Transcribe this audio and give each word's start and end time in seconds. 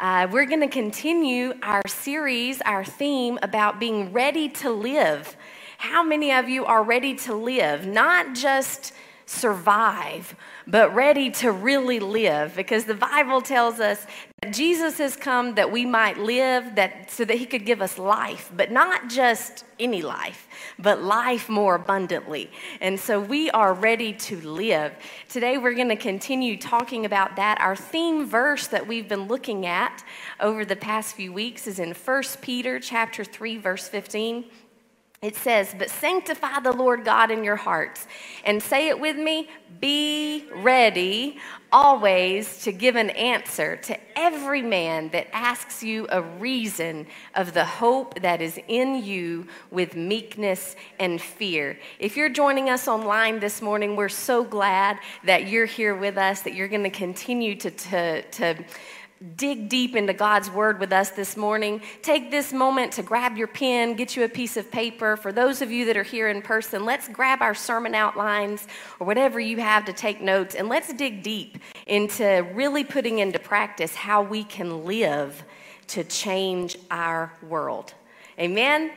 Uh, 0.00 0.26
we're 0.30 0.46
going 0.46 0.62
to 0.62 0.66
continue 0.66 1.52
our 1.62 1.82
series, 1.86 2.62
our 2.62 2.82
theme 2.82 3.38
about 3.42 3.78
being 3.78 4.10
ready 4.14 4.48
to 4.48 4.70
live. 4.70 5.36
How 5.76 6.02
many 6.02 6.32
of 6.32 6.48
you 6.48 6.64
are 6.64 6.82
ready 6.82 7.14
to 7.16 7.34
live? 7.34 7.86
Not 7.86 8.34
just 8.34 8.94
survive, 9.30 10.34
but 10.66 10.92
ready 10.92 11.30
to 11.30 11.52
really 11.52 12.00
live 12.00 12.56
because 12.56 12.84
the 12.84 12.94
Bible 12.94 13.40
tells 13.40 13.78
us 13.78 14.04
that 14.42 14.52
Jesus 14.52 14.98
has 14.98 15.14
come 15.14 15.54
that 15.54 15.70
we 15.70 15.86
might 15.86 16.18
live 16.18 16.74
that 16.74 17.12
so 17.12 17.24
that 17.24 17.36
he 17.36 17.46
could 17.46 17.64
give 17.64 17.80
us 17.80 17.96
life, 17.96 18.50
but 18.56 18.72
not 18.72 19.08
just 19.08 19.64
any 19.78 20.02
life, 20.02 20.48
but 20.80 21.00
life 21.00 21.48
more 21.48 21.76
abundantly. 21.76 22.50
And 22.80 22.98
so 22.98 23.20
we 23.20 23.50
are 23.50 23.72
ready 23.72 24.12
to 24.14 24.40
live. 24.40 24.92
Today 25.28 25.58
we're 25.58 25.74
going 25.74 25.90
to 25.90 25.96
continue 25.96 26.56
talking 26.56 27.06
about 27.06 27.36
that. 27.36 27.60
Our 27.60 27.76
theme 27.76 28.26
verse 28.26 28.66
that 28.66 28.88
we've 28.88 29.08
been 29.08 29.28
looking 29.28 29.64
at 29.64 30.04
over 30.40 30.64
the 30.64 30.76
past 30.76 31.14
few 31.14 31.32
weeks 31.32 31.68
is 31.68 31.78
in 31.78 31.94
1 31.94 32.22
Peter 32.40 32.80
chapter 32.80 33.22
3 33.22 33.58
verse 33.58 33.86
15. 33.86 34.44
It 35.22 35.36
says, 35.36 35.74
But 35.76 35.90
sanctify 35.90 36.60
the 36.60 36.72
Lord 36.72 37.04
God 37.04 37.30
in 37.30 37.44
your 37.44 37.56
hearts. 37.56 38.06
And 38.42 38.62
say 38.62 38.88
it 38.88 38.98
with 38.98 39.16
me 39.16 39.50
be 39.78 40.46
ready 40.54 41.38
always 41.72 42.62
to 42.64 42.72
give 42.72 42.96
an 42.96 43.10
answer 43.10 43.76
to 43.76 43.98
every 44.18 44.62
man 44.62 45.10
that 45.10 45.26
asks 45.32 45.82
you 45.82 46.06
a 46.10 46.22
reason 46.22 47.06
of 47.34 47.52
the 47.52 47.64
hope 47.64 48.20
that 48.20 48.40
is 48.40 48.58
in 48.66 49.04
you 49.04 49.46
with 49.70 49.94
meekness 49.94 50.74
and 50.98 51.20
fear. 51.20 51.78
If 51.98 52.16
you're 52.16 52.30
joining 52.30 52.70
us 52.70 52.88
online 52.88 53.40
this 53.40 53.62
morning, 53.62 53.96
we're 53.96 54.08
so 54.08 54.42
glad 54.42 54.98
that 55.24 55.48
you're 55.48 55.66
here 55.66 55.94
with 55.94 56.16
us, 56.16 56.40
that 56.42 56.54
you're 56.54 56.68
going 56.68 56.82
to 56.82 56.90
continue 56.90 57.54
to, 57.56 57.70
to, 57.70 58.22
to 58.22 58.64
dig 59.36 59.68
deep 59.68 59.94
into 59.96 60.14
God's 60.14 60.50
Word 60.50 60.80
with 60.80 60.92
us 60.92 61.10
this 61.10 61.36
morning, 61.36 61.82
take 62.00 62.30
this 62.30 62.52
moment 62.52 62.92
to 62.92 63.02
grab 63.02 63.36
your 63.36 63.48
pen, 63.48 63.94
get 63.94 64.16
you 64.16 64.24
a 64.24 64.28
piece 64.28 64.56
of 64.56 64.70
paper. 64.70 65.16
For 65.16 65.30
those 65.30 65.60
of 65.60 65.70
you 65.70 65.84
that 65.86 65.96
are 65.96 66.02
here 66.02 66.28
in 66.28 66.40
person, 66.40 66.84
let's 66.86 67.06
grab 67.08 67.42
our 67.42 67.54
sermon 67.54 67.94
outlines 67.94 68.66
or 68.98 69.06
whatever 69.06 69.38
you 69.38 69.58
have 69.58 69.84
to 69.84 69.92
take 69.92 70.22
notes, 70.22 70.54
and 70.54 70.68
let's 70.68 70.92
dig 70.94 71.22
deep 71.22 71.58
into 71.86 72.46
really 72.54 72.84
putting 72.84 73.18
into 73.18 73.38
practice 73.38 73.94
how 73.94 74.22
we 74.22 74.42
can 74.42 74.86
live 74.86 75.44
to 75.88 76.04
change 76.04 76.78
our 76.90 77.32
world. 77.42 77.92
Amen? 78.40 78.92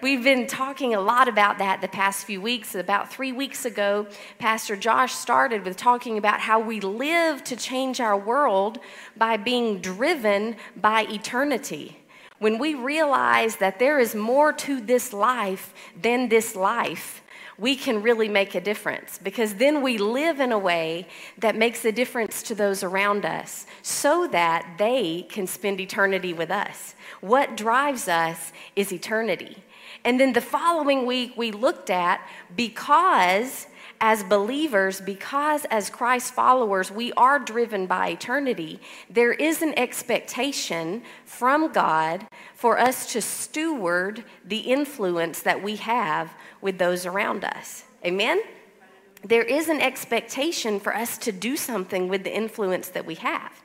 We've 0.00 0.22
been 0.22 0.46
talking 0.46 0.94
a 0.94 1.00
lot 1.00 1.26
about 1.26 1.58
that 1.58 1.80
the 1.80 1.88
past 1.88 2.26
few 2.26 2.40
weeks. 2.40 2.76
About 2.76 3.12
three 3.12 3.32
weeks 3.32 3.64
ago, 3.64 4.06
Pastor 4.38 4.76
Josh 4.76 5.12
started 5.12 5.64
with 5.64 5.76
talking 5.76 6.16
about 6.16 6.38
how 6.38 6.60
we 6.60 6.78
live 6.78 7.42
to 7.44 7.56
change 7.56 7.98
our 7.98 8.16
world 8.16 8.78
by 9.16 9.36
being 9.36 9.80
driven 9.80 10.54
by 10.76 11.06
eternity. 11.10 11.98
When 12.38 12.56
we 12.56 12.74
realize 12.74 13.56
that 13.56 13.80
there 13.80 13.98
is 13.98 14.14
more 14.14 14.52
to 14.52 14.80
this 14.80 15.12
life 15.12 15.74
than 16.00 16.28
this 16.28 16.54
life, 16.54 17.23
we 17.58 17.76
can 17.76 18.02
really 18.02 18.28
make 18.28 18.54
a 18.54 18.60
difference 18.60 19.18
because 19.22 19.54
then 19.54 19.82
we 19.82 19.98
live 19.98 20.40
in 20.40 20.52
a 20.52 20.58
way 20.58 21.06
that 21.38 21.56
makes 21.56 21.84
a 21.84 21.92
difference 21.92 22.42
to 22.42 22.54
those 22.54 22.82
around 22.82 23.24
us 23.24 23.66
so 23.82 24.26
that 24.28 24.74
they 24.78 25.26
can 25.28 25.46
spend 25.46 25.80
eternity 25.80 26.32
with 26.32 26.50
us. 26.50 26.94
What 27.20 27.56
drives 27.56 28.08
us 28.08 28.52
is 28.74 28.92
eternity. 28.92 29.62
And 30.04 30.20
then 30.20 30.32
the 30.32 30.40
following 30.40 31.06
week, 31.06 31.34
we 31.36 31.50
looked 31.50 31.90
at 31.90 32.20
because 32.54 33.66
as 34.06 34.22
believers, 34.22 35.00
because 35.00 35.64
as 35.70 35.88
Christ 35.88 36.34
followers, 36.34 36.90
we 36.90 37.10
are 37.14 37.38
driven 37.38 37.86
by 37.86 38.08
eternity, 38.08 38.78
there 39.08 39.32
is 39.32 39.62
an 39.62 39.72
expectation 39.78 41.02
from 41.24 41.72
God 41.72 42.26
for 42.54 42.78
us 42.78 43.10
to 43.14 43.22
steward 43.22 44.22
the 44.44 44.58
influence 44.58 45.40
that 45.40 45.62
we 45.62 45.76
have 45.76 46.34
with 46.60 46.76
those 46.76 47.06
around 47.06 47.46
us. 47.46 47.84
Amen? 48.04 48.42
There 49.22 49.42
is 49.42 49.70
an 49.70 49.80
expectation 49.80 50.80
for 50.80 50.94
us 50.94 51.16
to 51.16 51.32
do 51.32 51.56
something 51.56 52.06
with 52.06 52.24
the 52.24 52.36
influence 52.36 52.88
that 52.88 53.06
we 53.06 53.14
have. 53.14 53.62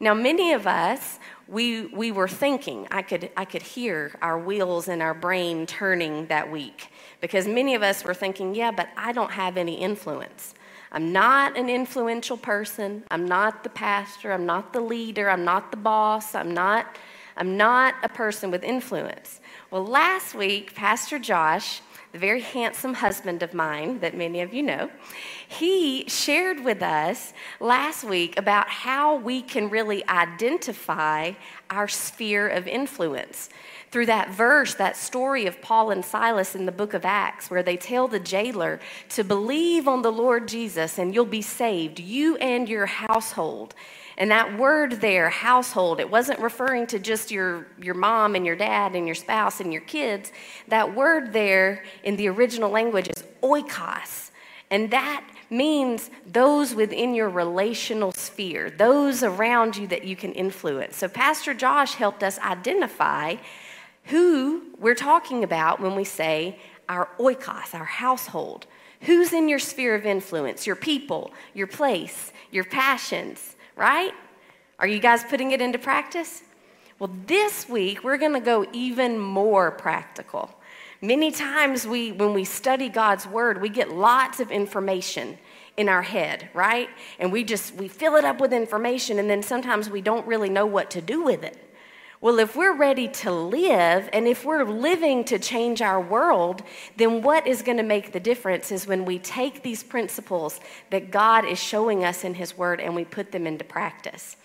Now, 0.00 0.14
many 0.14 0.54
of 0.54 0.66
us 0.66 1.18
we, 1.46 1.86
we 1.88 2.10
were 2.10 2.26
thinking, 2.26 2.88
I 2.90 3.02
could, 3.02 3.30
I 3.36 3.44
could 3.44 3.60
hear 3.60 4.12
our 4.22 4.38
wheels 4.38 4.88
in 4.88 5.02
our 5.02 5.12
brain 5.12 5.66
turning 5.66 6.28
that 6.28 6.50
week 6.50 6.88
because 7.20 7.46
many 7.46 7.74
of 7.74 7.82
us 7.82 8.04
were 8.04 8.14
thinking, 8.14 8.54
yeah, 8.54 8.70
but 8.70 8.88
I 8.96 9.12
don't 9.12 9.32
have 9.32 9.56
any 9.56 9.74
influence. 9.74 10.54
I'm 10.92 11.12
not 11.12 11.56
an 11.56 11.68
influential 11.68 12.36
person. 12.36 13.04
I'm 13.10 13.26
not 13.26 13.64
the 13.64 13.70
pastor. 13.70 14.32
I'm 14.32 14.46
not 14.46 14.72
the 14.72 14.80
leader. 14.80 15.28
I'm 15.28 15.44
not 15.44 15.70
the 15.70 15.76
boss. 15.76 16.34
I'm 16.34 16.54
not, 16.54 16.96
I'm 17.36 17.56
not 17.56 17.94
a 18.02 18.08
person 18.08 18.50
with 18.50 18.62
influence. 18.62 19.40
Well, 19.70 19.84
last 19.84 20.34
week, 20.34 20.74
Pastor 20.74 21.18
Josh 21.18 21.80
the 22.14 22.20
very 22.20 22.42
handsome 22.42 22.94
husband 22.94 23.42
of 23.42 23.52
mine 23.52 23.98
that 23.98 24.16
many 24.16 24.40
of 24.40 24.54
you 24.54 24.62
know, 24.62 24.88
he 25.48 26.04
shared 26.06 26.62
with 26.62 26.80
us 26.80 27.32
last 27.58 28.04
week 28.04 28.38
about 28.38 28.68
how 28.68 29.16
we 29.16 29.42
can 29.42 29.68
really 29.68 30.06
identify 30.08 31.32
our 31.70 31.88
sphere 31.88 32.46
of 32.46 32.68
influence. 32.68 33.48
Through 33.94 34.06
that 34.06 34.30
verse, 34.30 34.74
that 34.74 34.96
story 34.96 35.46
of 35.46 35.62
Paul 35.62 35.92
and 35.92 36.04
Silas 36.04 36.56
in 36.56 36.66
the 36.66 36.72
book 36.72 36.94
of 36.94 37.04
Acts, 37.04 37.48
where 37.48 37.62
they 37.62 37.76
tell 37.76 38.08
the 38.08 38.18
jailer 38.18 38.80
to 39.10 39.22
believe 39.22 39.86
on 39.86 40.02
the 40.02 40.10
Lord 40.10 40.48
Jesus 40.48 40.98
and 40.98 41.14
you'll 41.14 41.24
be 41.24 41.40
saved, 41.40 42.00
you 42.00 42.34
and 42.38 42.68
your 42.68 42.86
household. 42.86 43.72
And 44.18 44.32
that 44.32 44.58
word 44.58 45.00
there, 45.00 45.30
household, 45.30 46.00
it 46.00 46.10
wasn't 46.10 46.40
referring 46.40 46.88
to 46.88 46.98
just 46.98 47.30
your, 47.30 47.68
your 47.80 47.94
mom 47.94 48.34
and 48.34 48.44
your 48.44 48.56
dad 48.56 48.96
and 48.96 49.06
your 49.06 49.14
spouse 49.14 49.60
and 49.60 49.72
your 49.72 49.82
kids. 49.82 50.32
That 50.66 50.96
word 50.96 51.32
there 51.32 51.84
in 52.02 52.16
the 52.16 52.26
original 52.26 52.70
language 52.70 53.08
is 53.16 53.22
oikos. 53.44 54.32
And 54.72 54.90
that 54.90 55.24
means 55.50 56.10
those 56.26 56.74
within 56.74 57.14
your 57.14 57.28
relational 57.28 58.10
sphere, 58.10 58.70
those 58.70 59.22
around 59.22 59.76
you 59.76 59.86
that 59.86 60.02
you 60.02 60.16
can 60.16 60.32
influence. 60.32 60.96
So, 60.96 61.06
Pastor 61.06 61.54
Josh 61.54 61.94
helped 61.94 62.24
us 62.24 62.40
identify 62.40 63.36
who 64.04 64.62
we're 64.78 64.94
talking 64.94 65.44
about 65.44 65.80
when 65.80 65.94
we 65.94 66.04
say 66.04 66.58
our 66.88 67.08
oikos, 67.18 67.74
our 67.74 67.84
household. 67.84 68.66
Who's 69.02 69.32
in 69.32 69.48
your 69.48 69.58
sphere 69.58 69.94
of 69.94 70.06
influence? 70.06 70.66
Your 70.66 70.76
people, 70.76 71.32
your 71.52 71.66
place, 71.66 72.32
your 72.50 72.64
passions, 72.64 73.56
right? 73.76 74.12
Are 74.78 74.86
you 74.86 74.98
guys 74.98 75.24
putting 75.24 75.52
it 75.52 75.60
into 75.60 75.78
practice? 75.78 76.42
Well, 76.98 77.10
this 77.26 77.68
week 77.68 78.04
we're 78.04 78.18
going 78.18 78.34
to 78.34 78.40
go 78.40 78.66
even 78.72 79.18
more 79.18 79.70
practical. 79.70 80.54
Many 81.00 81.30
times 81.30 81.86
we 81.86 82.12
when 82.12 82.32
we 82.32 82.44
study 82.44 82.88
God's 82.88 83.26
word, 83.26 83.60
we 83.60 83.68
get 83.68 83.90
lots 83.90 84.40
of 84.40 84.50
information 84.50 85.38
in 85.76 85.88
our 85.88 86.02
head, 86.02 86.48
right? 86.54 86.88
And 87.18 87.32
we 87.32 87.44
just 87.44 87.74
we 87.74 87.88
fill 87.88 88.16
it 88.16 88.24
up 88.24 88.40
with 88.40 88.52
information 88.52 89.18
and 89.18 89.28
then 89.28 89.42
sometimes 89.42 89.90
we 89.90 90.00
don't 90.00 90.26
really 90.26 90.48
know 90.48 90.66
what 90.66 90.90
to 90.92 91.02
do 91.02 91.22
with 91.22 91.42
it. 91.42 91.58
Well, 92.24 92.38
if 92.38 92.56
we're 92.56 92.74
ready 92.74 93.08
to 93.08 93.30
live 93.30 94.08
and 94.14 94.26
if 94.26 94.46
we're 94.46 94.64
living 94.64 95.24
to 95.24 95.38
change 95.38 95.82
our 95.82 96.00
world, 96.00 96.62
then 96.96 97.20
what 97.20 97.46
is 97.46 97.60
going 97.60 97.76
to 97.76 97.82
make 97.82 98.12
the 98.12 98.18
difference 98.18 98.72
is 98.72 98.86
when 98.86 99.04
we 99.04 99.18
take 99.18 99.62
these 99.62 99.82
principles 99.82 100.58
that 100.88 101.10
God 101.10 101.44
is 101.44 101.62
showing 101.62 102.02
us 102.02 102.24
in 102.24 102.32
His 102.32 102.56
Word 102.56 102.80
and 102.80 102.94
we 102.94 103.04
put 103.04 103.30
them 103.30 103.46
into 103.46 103.62
practice. 103.62 104.38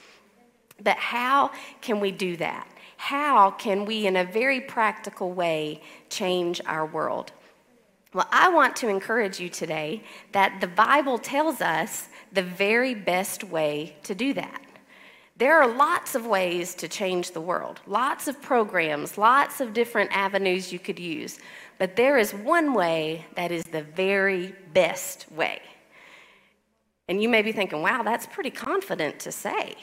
But 0.84 0.98
how 0.98 1.52
can 1.80 2.02
we 2.02 2.12
do 2.12 2.36
that? 2.36 2.68
How 2.98 3.52
can 3.52 3.86
we, 3.86 4.06
in 4.06 4.18
a 4.18 4.26
very 4.26 4.60
practical 4.60 5.32
way, 5.32 5.82
change 6.10 6.60
our 6.66 6.86
world? 6.86 7.32
Well, 8.14 8.28
I 8.30 8.50
want 8.50 8.76
to 8.76 8.90
encourage 8.90 9.40
you 9.40 9.48
today 9.48 10.04
that 10.34 10.60
the 10.60 10.68
Bible 10.68 11.18
tells 11.18 11.62
us 11.62 12.10
the 12.34 12.44
very 12.44 12.94
best 12.94 13.46
way 13.46 13.96
to 14.04 14.14
do 14.14 14.34
that. 14.34 14.64
There 15.40 15.62
are 15.62 15.74
lots 15.74 16.16
of 16.16 16.26
ways 16.26 16.76
to 16.76 16.90
change 16.90 17.32
the 17.32 17.40
world, 17.40 17.80
lots 17.88 18.28
of 18.28 18.42
programs, 18.42 19.18
lots 19.18 19.62
of 19.62 19.74
different 19.74 20.12
avenues 20.12 20.74
you 20.74 20.80
could 20.80 21.00
use. 21.00 21.40
But 21.78 21.96
there 21.96 22.18
is 22.18 22.34
one 22.34 22.74
way 22.74 23.26
that 23.36 23.50
is 23.50 23.64
the 23.64 23.84
very 23.84 24.54
best 24.74 25.32
way. 25.32 25.62
And 27.08 27.24
you 27.24 27.30
may 27.30 27.42
be 27.42 27.54
thinking, 27.54 27.82
wow, 27.82 28.04
that's 28.04 28.28
pretty 28.28 28.50
confident 28.50 29.18
to 29.22 29.32
say, 29.32 29.76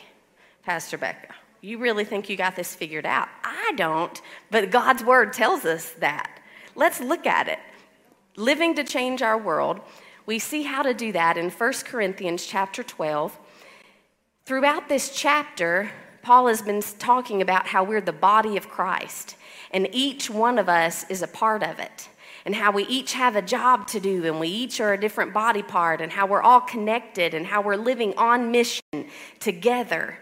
Pastor 0.63 0.99
Becca. 0.99 1.35
You 1.63 1.79
really 1.79 2.05
think 2.05 2.29
you 2.29 2.37
got 2.37 2.55
this 2.55 2.75
figured 2.75 3.07
out? 3.07 3.29
I 3.43 3.73
don't, 3.77 4.21
but 4.51 4.71
God's 4.71 5.03
word 5.03 5.33
tells 5.33 5.65
us 5.65 5.89
that. 6.01 6.39
Let's 6.75 7.01
look 7.01 7.27
at 7.27 7.49
it. 7.49 7.61
Living 8.37 8.75
to 8.75 8.85
change 8.85 9.23
our 9.23 9.39
world, 9.39 9.81
we 10.27 10.39
see 10.39 10.65
how 10.65 10.83
to 10.83 10.93
do 10.93 11.13
that 11.13 11.39
in 11.39 11.49
1 11.49 11.73
Corinthians 11.87 12.45
chapter 12.45 12.83
12 12.83 13.39
Throughout 14.47 14.89
this 14.89 15.11
chapter, 15.11 15.91
Paul 16.23 16.47
has 16.47 16.63
been 16.63 16.81
talking 16.81 17.43
about 17.43 17.67
how 17.67 17.83
we're 17.83 18.01
the 18.01 18.13
body 18.13 18.57
of 18.57 18.69
Christ, 18.69 19.35
and 19.73 19.89
each 19.91 20.31
one 20.31 20.61
of 20.61 20.69
us 20.69 21.05
is 21.11 21.21
a 21.21 21.27
part 21.27 21.65
of 21.65 21.81
it, 21.81 22.09
and 22.45 22.55
how 22.55 22.71
we 22.71 22.85
each 22.85 23.15
have 23.15 23.35
a 23.35 23.43
job 23.43 23.89
to 23.89 23.99
do, 23.99 24.25
and 24.25 24.39
we 24.39 24.47
each 24.47 24.79
are 24.81 24.93
a 24.93 25.01
different 25.01 25.35
body 25.35 25.65
part, 25.65 26.01
and 26.01 26.13
how 26.13 26.29
we're 26.29 26.43
all 26.43 26.61
connected, 26.61 27.35
and 27.35 27.45
how 27.45 27.61
we're 27.61 27.75
living 27.75 28.17
on 28.17 28.53
mission 28.53 29.09
together. 29.41 30.21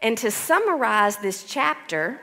And 0.00 0.16
to 0.16 0.30
summarize 0.30 1.18
this 1.18 1.44
chapter, 1.44 2.22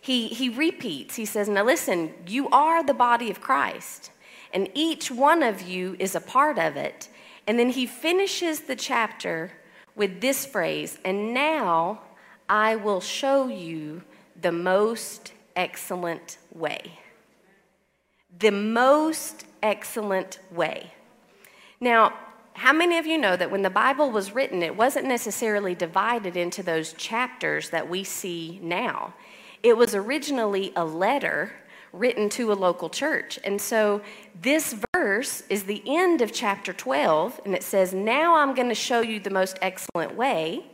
he, 0.00 0.26
he 0.26 0.48
repeats, 0.48 1.14
he 1.14 1.26
says, 1.26 1.48
Now 1.48 1.64
listen, 1.64 2.12
you 2.26 2.48
are 2.48 2.82
the 2.82 2.92
body 2.92 3.30
of 3.30 3.40
Christ, 3.40 4.10
and 4.52 4.68
each 4.74 5.12
one 5.12 5.44
of 5.44 5.62
you 5.62 5.94
is 6.00 6.16
a 6.16 6.20
part 6.20 6.58
of 6.58 6.76
it. 6.76 7.08
And 7.46 7.56
then 7.56 7.70
he 7.70 7.86
finishes 7.86 8.62
the 8.62 8.76
chapter 8.76 9.52
with 10.00 10.22
this 10.22 10.46
phrase, 10.46 10.98
and 11.04 11.34
now 11.34 12.00
I 12.48 12.74
will 12.74 13.02
show 13.02 13.48
you 13.48 14.00
the 14.40 14.50
most 14.50 15.34
excellent 15.54 16.38
way. 16.54 16.98
The 18.38 18.50
most 18.50 19.44
excellent 19.62 20.38
way. 20.50 20.94
Now, 21.80 22.14
how 22.54 22.72
many 22.72 22.96
of 22.96 23.04
you 23.04 23.18
know 23.18 23.36
that 23.36 23.50
when 23.50 23.60
the 23.60 23.68
Bible 23.68 24.10
was 24.10 24.34
written, 24.34 24.62
it 24.62 24.74
wasn't 24.74 25.04
necessarily 25.04 25.74
divided 25.74 26.34
into 26.34 26.62
those 26.62 26.94
chapters 26.94 27.68
that 27.68 27.90
we 27.90 28.02
see 28.02 28.58
now? 28.62 29.12
It 29.62 29.76
was 29.76 29.94
originally 29.94 30.72
a 30.76 30.84
letter 30.86 31.52
written 31.92 32.28
to 32.30 32.52
a 32.52 32.54
local 32.54 32.88
church. 32.88 33.38
And 33.44 33.60
so 33.60 34.00
this 34.40 34.76
verse 34.94 35.42
is 35.48 35.64
the 35.64 35.82
end 35.86 36.22
of 36.22 36.32
chapter 36.32 36.72
12, 36.72 37.40
and 37.44 37.54
it 37.54 37.62
says, 37.62 37.92
Now 37.92 38.36
I'm 38.36 38.54
going 38.54 38.68
to 38.68 38.74
show 38.74 39.00
you 39.00 39.20
the 39.20 39.30
most 39.30 39.58
excellent 39.60 40.14
way. 40.14 40.64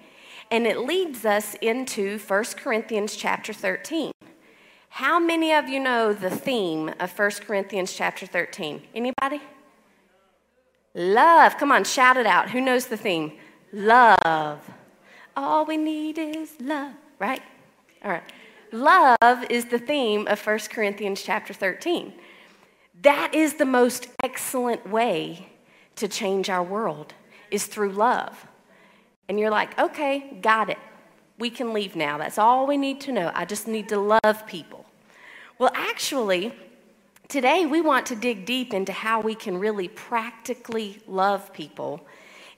And 0.50 0.66
it 0.66 0.78
leads 0.78 1.24
us 1.24 1.54
into 1.60 2.18
1 2.18 2.44
Corinthians 2.56 3.16
chapter 3.16 3.52
13. 3.52 4.12
How 4.90 5.18
many 5.18 5.52
of 5.52 5.68
you 5.68 5.80
know 5.80 6.12
the 6.12 6.30
theme 6.30 6.94
of 7.00 7.18
1 7.18 7.30
Corinthians 7.46 7.92
chapter 7.92 8.26
13? 8.26 8.82
Anybody? 8.94 9.42
Love. 10.94 11.58
Come 11.58 11.72
on, 11.72 11.84
shout 11.84 12.16
it 12.16 12.26
out. 12.26 12.50
Who 12.50 12.60
knows 12.60 12.86
the 12.86 12.96
theme? 12.96 13.32
Love. 13.72 14.70
All 15.36 15.66
we 15.66 15.76
need 15.76 16.16
is 16.16 16.52
love, 16.60 16.94
right? 17.18 17.42
All 18.02 18.10
right. 18.10 18.22
Love 18.76 19.44
is 19.48 19.64
the 19.66 19.78
theme 19.78 20.28
of 20.28 20.44
1 20.46 20.58
Corinthians 20.70 21.22
chapter 21.22 21.54
13. 21.54 22.12
That 23.00 23.34
is 23.34 23.54
the 23.54 23.64
most 23.64 24.08
excellent 24.22 24.86
way 24.86 25.48
to 25.94 26.06
change 26.06 26.50
our 26.50 26.62
world 26.62 27.14
is 27.50 27.64
through 27.64 27.92
love. 27.92 28.46
And 29.30 29.40
you're 29.40 29.50
like, 29.50 29.78
"Okay, 29.78 30.38
got 30.42 30.68
it. 30.68 30.78
We 31.38 31.48
can 31.48 31.72
leave 31.72 31.96
now. 31.96 32.18
That's 32.18 32.36
all 32.36 32.66
we 32.66 32.76
need 32.76 33.00
to 33.02 33.12
know. 33.12 33.32
I 33.34 33.46
just 33.46 33.66
need 33.66 33.88
to 33.88 33.98
love 33.98 34.46
people." 34.46 34.84
Well, 35.58 35.72
actually, 35.74 36.52
Today, 37.28 37.66
we 37.66 37.80
want 37.80 38.06
to 38.06 38.14
dig 38.14 38.46
deep 38.46 38.72
into 38.72 38.92
how 38.92 39.20
we 39.20 39.34
can 39.34 39.58
really 39.58 39.88
practically 39.88 41.00
love 41.08 41.52
people 41.52 42.06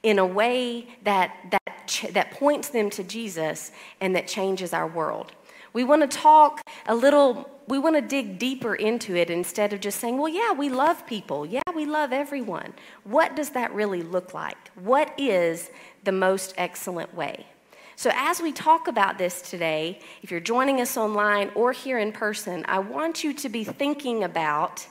in 0.02 0.18
a 0.18 0.26
way 0.26 0.88
that, 1.04 1.34
that, 1.50 2.10
that 2.12 2.32
points 2.32 2.68
them 2.68 2.90
to 2.90 3.02
Jesus 3.02 3.72
and 3.98 4.14
that 4.14 4.28
changes 4.28 4.74
our 4.74 4.86
world. 4.86 5.32
We 5.78 5.84
want 5.84 6.10
to 6.10 6.18
talk 6.18 6.60
a 6.86 6.94
little, 6.96 7.48
we 7.68 7.78
want 7.78 7.94
to 7.94 8.02
dig 8.02 8.40
deeper 8.40 8.74
into 8.74 9.14
it 9.14 9.30
instead 9.30 9.72
of 9.72 9.78
just 9.78 10.00
saying, 10.00 10.18
well, 10.18 10.28
yeah, 10.28 10.50
we 10.50 10.70
love 10.70 11.06
people. 11.06 11.46
Yeah, 11.46 11.62
we 11.72 11.86
love 11.86 12.12
everyone. 12.12 12.74
What 13.04 13.36
does 13.36 13.50
that 13.50 13.72
really 13.72 14.02
look 14.02 14.34
like? 14.34 14.56
What 14.74 15.14
is 15.16 15.70
the 16.02 16.10
most 16.10 16.52
excellent 16.58 17.14
way? 17.14 17.46
So, 17.94 18.10
as 18.12 18.42
we 18.42 18.50
talk 18.50 18.88
about 18.88 19.18
this 19.18 19.40
today, 19.40 20.00
if 20.20 20.32
you're 20.32 20.40
joining 20.40 20.80
us 20.80 20.96
online 20.96 21.52
or 21.54 21.70
here 21.70 22.00
in 22.00 22.10
person, 22.10 22.64
I 22.66 22.80
want 22.80 23.22
you 23.22 23.32
to 23.34 23.48
be 23.48 23.62
thinking 23.62 24.24
about 24.24 24.84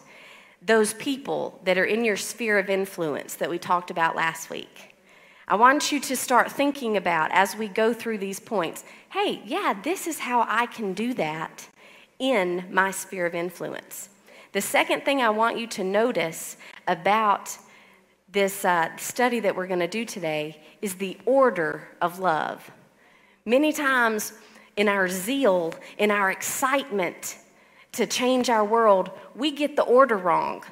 those 0.62 0.94
people 0.94 1.60
that 1.66 1.78
are 1.78 1.84
in 1.84 2.06
your 2.06 2.16
sphere 2.16 2.60
of 2.60 2.70
influence 2.70 3.36
that 3.36 3.50
we 3.50 3.60
talked 3.60 3.92
about 3.92 4.16
last 4.16 4.50
week. 4.50 4.96
I 5.50 5.56
want 5.56 5.94
you 5.94 6.02
to 6.02 6.18
start 6.18 6.52
thinking 6.52 6.98
about 6.98 7.32
as 7.32 7.56
we 7.56 7.70
go 7.70 7.94
through 7.94 8.18
these 8.18 8.38
points 8.38 8.84
hey, 9.12 9.42
yeah, 9.46 9.74
this 9.84 10.08
is 10.08 10.20
how 10.20 10.46
I 10.48 10.66
can 10.66 10.94
do 10.94 11.14
that 11.16 11.68
in 12.20 12.66
my 12.72 12.92
sphere 12.92 13.26
of 13.26 13.36
influence. 13.36 14.10
The 14.54 14.62
second 14.62 15.06
thing 15.06 15.22
I 15.22 15.30
want 15.30 15.58
you 15.58 15.68
to 15.68 15.84
notice 15.84 16.58
about 16.88 17.58
this 18.32 18.66
uh, 18.66 18.96
study 18.98 19.40
that 19.40 19.56
we're 19.56 19.68
going 19.68 19.80
to 19.80 19.88
do 19.88 20.04
today 20.04 20.62
is 20.82 20.96
the 20.96 21.18
order 21.26 21.88
of 22.02 22.20
love. 22.20 22.70
Many 23.46 23.72
times, 23.72 24.34
in 24.76 24.88
our 24.90 25.08
zeal, 25.08 25.74
in 25.98 26.12
our 26.12 26.32
excitement 26.32 27.38
to 27.94 28.06
change 28.06 28.50
our 28.50 28.66
world, 28.66 29.12
we 29.36 29.52
get 29.52 29.76
the 29.76 29.84
order 29.84 30.18
wrong. 30.18 30.64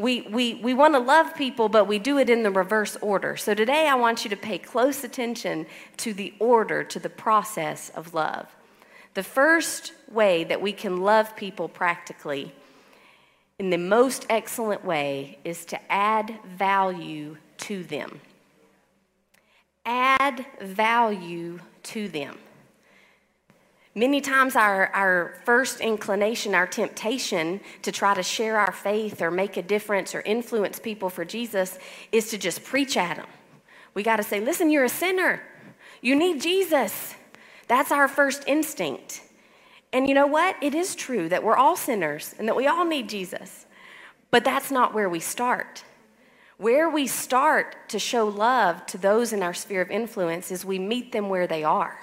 We, 0.00 0.22
we, 0.22 0.54
we 0.54 0.72
want 0.72 0.94
to 0.94 0.98
love 0.98 1.34
people, 1.34 1.68
but 1.68 1.86
we 1.86 1.98
do 1.98 2.18
it 2.18 2.30
in 2.30 2.42
the 2.42 2.50
reverse 2.50 2.96
order. 3.02 3.36
So 3.36 3.52
today, 3.52 3.86
I 3.86 3.94
want 3.94 4.24
you 4.24 4.30
to 4.30 4.36
pay 4.36 4.56
close 4.58 5.04
attention 5.04 5.66
to 5.98 6.14
the 6.14 6.32
order, 6.38 6.82
to 6.84 6.98
the 6.98 7.10
process 7.10 7.90
of 7.90 8.14
love. 8.14 8.46
The 9.12 9.22
first 9.22 9.92
way 10.10 10.44
that 10.44 10.62
we 10.62 10.72
can 10.72 11.02
love 11.02 11.36
people 11.36 11.68
practically 11.68 12.54
in 13.58 13.68
the 13.68 13.76
most 13.76 14.24
excellent 14.30 14.84
way 14.86 15.38
is 15.44 15.66
to 15.66 15.92
add 15.92 16.38
value 16.56 17.36
to 17.58 17.84
them. 17.84 18.20
Add 19.84 20.46
value 20.62 21.58
to 21.82 22.08
them. 22.08 22.38
Many 24.00 24.22
times, 24.22 24.56
our, 24.56 24.86
our 24.94 25.34
first 25.44 25.80
inclination, 25.80 26.54
our 26.54 26.66
temptation 26.66 27.60
to 27.82 27.92
try 27.92 28.14
to 28.14 28.22
share 28.22 28.58
our 28.58 28.72
faith 28.72 29.20
or 29.20 29.30
make 29.30 29.58
a 29.58 29.62
difference 29.62 30.14
or 30.14 30.22
influence 30.22 30.78
people 30.78 31.10
for 31.10 31.22
Jesus 31.22 31.78
is 32.10 32.30
to 32.30 32.38
just 32.38 32.64
preach 32.64 32.96
at 32.96 33.18
them. 33.18 33.26
We 33.92 34.02
got 34.02 34.16
to 34.16 34.22
say, 34.22 34.40
listen, 34.40 34.70
you're 34.70 34.84
a 34.84 34.88
sinner. 34.88 35.42
You 36.00 36.16
need 36.16 36.40
Jesus. 36.40 37.14
That's 37.68 37.92
our 37.92 38.08
first 38.08 38.42
instinct. 38.46 39.20
And 39.92 40.08
you 40.08 40.14
know 40.14 40.26
what? 40.26 40.56
It 40.62 40.74
is 40.74 40.94
true 40.94 41.28
that 41.28 41.44
we're 41.44 41.58
all 41.58 41.76
sinners 41.76 42.34
and 42.38 42.48
that 42.48 42.56
we 42.56 42.66
all 42.66 42.86
need 42.86 43.06
Jesus. 43.06 43.66
But 44.30 44.44
that's 44.44 44.70
not 44.70 44.94
where 44.94 45.10
we 45.10 45.20
start. 45.20 45.84
Where 46.56 46.88
we 46.88 47.06
start 47.06 47.76
to 47.90 47.98
show 47.98 48.28
love 48.28 48.86
to 48.86 48.96
those 48.96 49.34
in 49.34 49.42
our 49.42 49.52
sphere 49.52 49.82
of 49.82 49.90
influence 49.90 50.50
is 50.50 50.64
we 50.64 50.78
meet 50.78 51.12
them 51.12 51.28
where 51.28 51.46
they 51.46 51.64
are. 51.64 51.98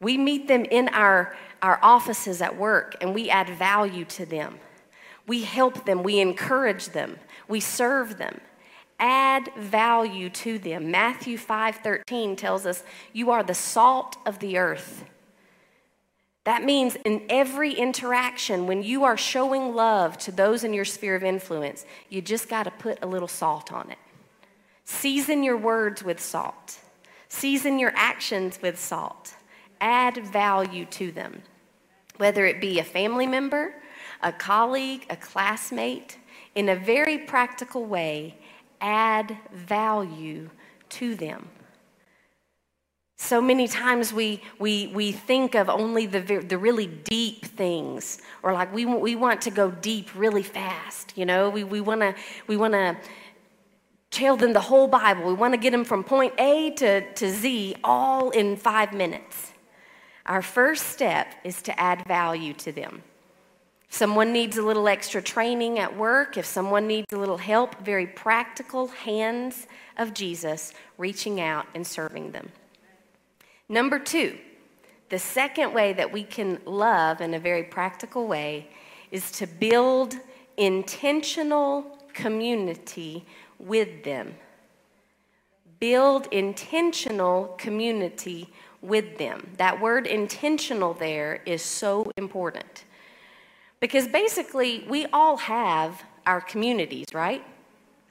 We 0.00 0.18
meet 0.18 0.48
them 0.48 0.64
in 0.64 0.88
our, 0.88 1.36
our 1.62 1.78
offices 1.82 2.42
at 2.42 2.56
work 2.56 2.96
and 3.00 3.14
we 3.14 3.30
add 3.30 3.48
value 3.50 4.04
to 4.06 4.26
them. 4.26 4.58
We 5.26 5.42
help 5.42 5.86
them, 5.86 6.02
we 6.02 6.20
encourage 6.20 6.90
them, 6.90 7.18
we 7.48 7.60
serve 7.60 8.18
them. 8.18 8.40
Add 8.98 9.50
value 9.58 10.30
to 10.30 10.58
them. 10.58 10.90
Matthew 10.90 11.36
5:13 11.36 12.34
tells 12.34 12.64
us, 12.64 12.82
"You 13.12 13.30
are 13.30 13.42
the 13.42 13.54
salt 13.54 14.16
of 14.24 14.38
the 14.38 14.56
earth." 14.56 15.04
That 16.44 16.62
means 16.64 16.96
in 17.04 17.26
every 17.28 17.74
interaction, 17.74 18.66
when 18.66 18.82
you 18.82 19.04
are 19.04 19.18
showing 19.18 19.74
love 19.74 20.16
to 20.18 20.32
those 20.32 20.64
in 20.64 20.72
your 20.72 20.86
sphere 20.86 21.14
of 21.14 21.24
influence, 21.24 21.84
you 22.08 22.22
just 22.22 22.48
got 22.48 22.62
to 22.62 22.70
put 22.70 23.02
a 23.02 23.06
little 23.06 23.28
salt 23.28 23.70
on 23.70 23.90
it. 23.90 23.98
Season 24.84 25.42
your 25.42 25.58
words 25.58 26.02
with 26.02 26.18
salt, 26.18 26.78
season 27.28 27.78
your 27.78 27.92
actions 27.96 28.60
with 28.62 28.78
salt 28.78 29.35
add 29.80 30.16
value 30.18 30.84
to 30.86 31.12
them, 31.12 31.42
whether 32.16 32.46
it 32.46 32.60
be 32.60 32.78
a 32.78 32.84
family 32.84 33.26
member, 33.26 33.74
a 34.22 34.32
colleague, 34.32 35.06
a 35.10 35.16
classmate, 35.16 36.18
in 36.54 36.70
a 36.70 36.76
very 36.76 37.18
practical 37.18 37.84
way, 37.84 38.34
add 38.80 39.36
value 39.52 40.48
to 40.88 41.14
them. 41.14 41.48
So 43.18 43.40
many 43.40 43.66
times 43.66 44.12
we, 44.12 44.42
we, 44.58 44.88
we 44.88 45.10
think 45.10 45.54
of 45.54 45.70
only 45.70 46.06
the, 46.06 46.20
the 46.20 46.58
really 46.58 46.86
deep 46.86 47.46
things, 47.46 48.20
or 48.42 48.52
like 48.52 48.72
we, 48.74 48.84
we 48.84 49.16
want 49.16 49.40
to 49.42 49.50
go 49.50 49.70
deep 49.70 50.10
really 50.14 50.42
fast, 50.42 51.16
you 51.16 51.24
know? 51.24 51.48
We, 51.48 51.64
we 51.64 51.80
want 51.80 52.02
to 52.02 52.14
we 52.46 52.58
wanna 52.58 52.98
tell 54.10 54.36
them 54.36 54.52
the 54.52 54.60
whole 54.60 54.86
Bible. 54.86 55.26
We 55.26 55.34
want 55.34 55.54
to 55.54 55.58
get 55.58 55.70
them 55.70 55.84
from 55.84 56.04
point 56.04 56.34
A 56.38 56.70
to, 56.72 57.12
to 57.14 57.30
Z 57.30 57.76
all 57.82 58.30
in 58.30 58.56
five 58.56 58.92
minutes. 58.92 59.52
Our 60.26 60.42
first 60.42 60.88
step 60.88 61.34
is 61.44 61.62
to 61.62 61.80
add 61.80 62.04
value 62.06 62.52
to 62.54 62.72
them. 62.72 63.02
If 63.88 63.94
someone 63.94 64.32
needs 64.32 64.56
a 64.56 64.62
little 64.62 64.88
extra 64.88 65.22
training 65.22 65.78
at 65.78 65.96
work, 65.96 66.36
if 66.36 66.44
someone 66.44 66.88
needs 66.88 67.12
a 67.12 67.16
little 67.16 67.38
help, 67.38 67.80
very 67.84 68.08
practical 68.08 68.88
hands 68.88 69.68
of 69.96 70.12
Jesus 70.12 70.72
reaching 70.98 71.40
out 71.40 71.66
and 71.74 71.86
serving 71.86 72.32
them. 72.32 72.50
Number 73.68 74.00
two, 74.00 74.36
the 75.10 75.18
second 75.20 75.72
way 75.72 75.92
that 75.92 76.12
we 76.12 76.24
can 76.24 76.58
love 76.66 77.20
in 77.20 77.34
a 77.34 77.38
very 77.38 77.62
practical 77.62 78.26
way 78.26 78.68
is 79.12 79.30
to 79.32 79.46
build 79.46 80.16
intentional 80.56 81.98
community 82.12 83.24
with 83.60 84.02
them. 84.02 84.34
Build 85.78 86.26
intentional 86.32 87.54
community 87.58 88.48
with 88.82 89.18
them. 89.18 89.54
That 89.56 89.80
word 89.80 90.06
intentional 90.06 90.94
there 90.94 91.42
is 91.46 91.62
so 91.62 92.10
important. 92.16 92.84
Because 93.80 94.08
basically, 94.08 94.84
we 94.88 95.06
all 95.12 95.36
have 95.36 96.02
our 96.24 96.40
communities, 96.40 97.06
right? 97.12 97.44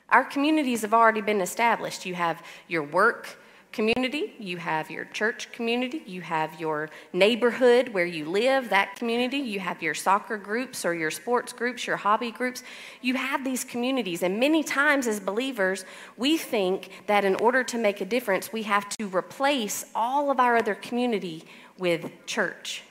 Our 0.09 0.23
communities 0.23 0.81
have 0.81 0.93
already 0.93 1.21
been 1.21 1.41
established. 1.41 2.05
You 2.05 2.15
have 2.15 2.43
your 2.67 2.83
work 2.83 3.39
community, 3.75 4.33
you 4.39 4.55
have 4.55 4.89
your 4.89 5.03
church 5.05 5.51
community, 5.51 6.01
you 6.07 6.21
have 6.21 6.59
your 6.59 6.89
neighborhood 7.11 7.89
where 7.89 8.05
you 8.05 8.23
live, 8.23 8.69
that 8.69 8.95
community, 8.95 9.37
you 9.37 9.59
have 9.59 9.83
your 9.83 9.93
soccer 9.93 10.37
groups 10.37 10.85
or 10.85 10.93
your 10.95 11.11
sports 11.11 11.51
groups, 11.51 11.85
your 11.85 11.97
hobby 11.97 12.31
groups. 12.31 12.63
You 13.01 13.15
have 13.15 13.43
these 13.43 13.65
communities, 13.65 14.23
and 14.23 14.39
many 14.39 14.63
times 14.63 15.07
as 15.07 15.19
believers, 15.19 15.83
we 16.15 16.37
think 16.37 16.89
that 17.07 17.25
in 17.25 17.35
order 17.35 17.63
to 17.65 17.77
make 17.77 17.99
a 17.99 18.05
difference, 18.05 18.53
we 18.53 18.63
have 18.63 18.87
to 18.97 19.07
replace 19.09 19.85
all 19.93 20.31
of 20.31 20.39
our 20.39 20.55
other 20.55 20.75
community 20.75 21.43
with 21.77 22.09
church. 22.25 22.81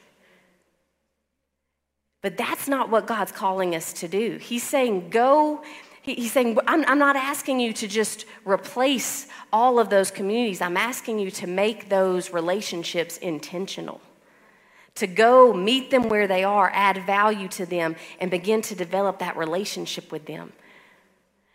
But 2.21 2.39
that's 2.39 2.69
not 2.69 2.91
what 2.91 3.07
God's 3.07 3.33
calling 3.33 3.75
us 3.75 3.93
to 3.95 4.09
do. 4.09 4.39
He's 4.39 4.63
saying, 4.63 5.11
go 5.11 5.63
he's 6.05 6.33
saying, 6.33 6.59
I'm, 6.67 6.85
I'm 6.87 6.99
not 6.99 7.17
asking 7.17 7.61
you 7.61 7.73
to 7.75 7.89
just 7.89 8.27
replace 8.45 9.27
all 9.53 9.79
of 9.79 9.89
those 9.89 10.11
communities. 10.11 10.61
I'm 10.61 10.77
asking 10.77 11.19
you 11.19 11.31
to 11.33 11.47
make 11.47 11.89
those 11.89 12.31
relationships 12.31 13.17
intentional. 13.19 14.01
To 14.97 15.07
go 15.07 15.53
meet 15.53 15.91
them 15.91 16.09
where 16.09 16.29
they 16.29 16.45
are, 16.45 16.71
add 16.73 16.99
value 17.05 17.49
to 17.49 17.67
them, 17.67 17.97
and 18.21 18.31
begin 18.31 18.63
to 18.63 18.75
develop 18.75 19.19
that 19.19 19.37
relationship 19.37 20.13
with 20.13 20.27
them. 20.27 20.53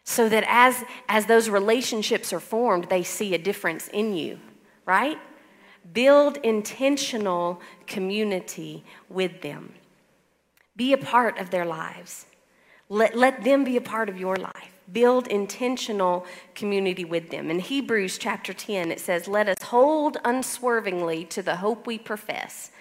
So 0.04 0.28
that 0.28 0.44
as, 0.48 0.84
as 1.08 1.28
those 1.28 1.50
relationships 1.50 2.34
are 2.34 2.40
formed, 2.40 2.90
they 2.90 3.04
see 3.04 3.36
a 3.36 3.38
difference 3.38 3.88
in 3.90 4.16
you, 4.16 4.40
right? 4.86 5.20
Build 5.94 6.38
intentional 6.38 7.62
community 7.86 8.84
with 9.08 9.42
them. 9.42 9.74
Be 10.76 10.94
a 10.94 10.98
part 10.98 11.38
of 11.38 11.52
their 11.52 11.66
lives. 11.66 12.26
Let, 12.90 13.16
let 13.16 13.44
them 13.44 13.64
be 13.64 13.78
a 13.78 13.82
part 13.82 14.10
of 14.10 14.20
your 14.20 14.36
life. 14.36 14.74
Build 14.92 15.28
intentional 15.28 16.26
community 16.56 17.06
with 17.06 17.30
them. 17.30 17.52
In 17.52 17.60
Hebrews 17.60 18.18
chapter 18.18 18.52
10, 18.52 18.92
it 18.92 19.00
says, 19.00 19.28
Let 19.28 19.48
us 19.48 19.62
hold 19.62 20.18
unswervingly 20.26 21.26
to 21.26 21.44
the 21.44 21.58
hope 21.58 21.86
we 21.86 22.00
profess, 22.00 22.72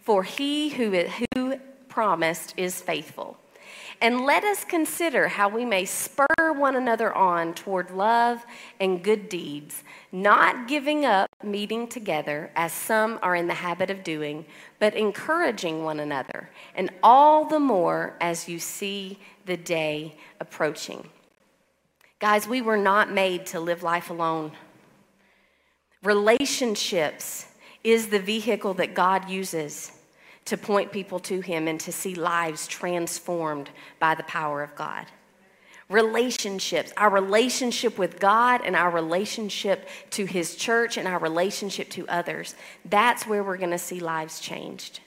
for 0.00 0.22
he 0.22 0.70
who, 0.70 1.08
who 1.34 1.60
promised 1.90 2.54
is 2.56 2.80
faithful. 2.80 3.36
And 4.00 4.22
let 4.22 4.44
us 4.44 4.64
consider 4.64 5.28
how 5.28 5.50
we 5.50 5.66
may 5.66 5.84
spur 5.84 6.52
one 6.54 6.76
another 6.76 7.12
on 7.12 7.52
toward 7.52 7.90
love 7.90 8.46
and 8.80 9.02
good 9.02 9.28
deeds, 9.28 9.82
not 10.10 10.68
giving 10.68 11.04
up 11.04 11.27
meeting 11.42 11.86
together 11.86 12.50
as 12.56 12.72
some 12.72 13.18
are 13.22 13.36
in 13.36 13.46
the 13.46 13.54
habit 13.54 13.90
of 13.90 14.02
doing, 14.02 14.44
but 14.78 14.94
encouraging 14.94 15.84
one 15.84 16.00
another, 16.00 16.50
and 16.74 16.90
all 17.02 17.44
the 17.44 17.60
more 17.60 18.16
as 18.20 18.48
you 18.48 18.58
see 18.58 19.18
the 19.46 19.56
day 19.56 20.16
approaching. 20.40 21.08
Guys, 22.18 22.48
we 22.48 22.60
were 22.60 22.76
not 22.76 23.12
made 23.12 23.46
to 23.46 23.60
live 23.60 23.84
life 23.84 24.10
alone. 24.10 24.50
Relationships 26.02 27.46
is 27.84 28.08
the 28.08 28.18
vehicle 28.18 28.74
that 28.74 28.94
God 28.94 29.30
uses 29.30 29.92
to 30.44 30.56
point 30.56 30.90
people 30.90 31.20
to 31.20 31.40
Him 31.40 31.68
and 31.68 31.78
to 31.80 31.92
see 31.92 32.14
lives 32.14 32.66
transformed 32.66 33.70
by 34.00 34.16
the 34.16 34.24
power 34.24 34.62
of 34.62 34.74
God. 34.74 35.06
Relationships, 35.88 36.92
our 36.96 37.10
relationship 37.10 37.98
with 37.98 38.20
God 38.20 38.60
and 38.64 38.76
our 38.76 38.90
relationship 38.90 39.88
to 40.10 40.26
His 40.26 40.54
church 40.54 40.96
and 40.96 41.08
our 41.08 41.18
relationship 41.18 41.88
to 41.90 42.06
others, 42.08 42.54
that's 42.84 43.26
where 43.26 43.42
we're 43.42 43.56
going 43.56 43.70
to 43.70 43.78
see 43.78 44.00
lives 44.00 44.38
changed. 44.38 45.00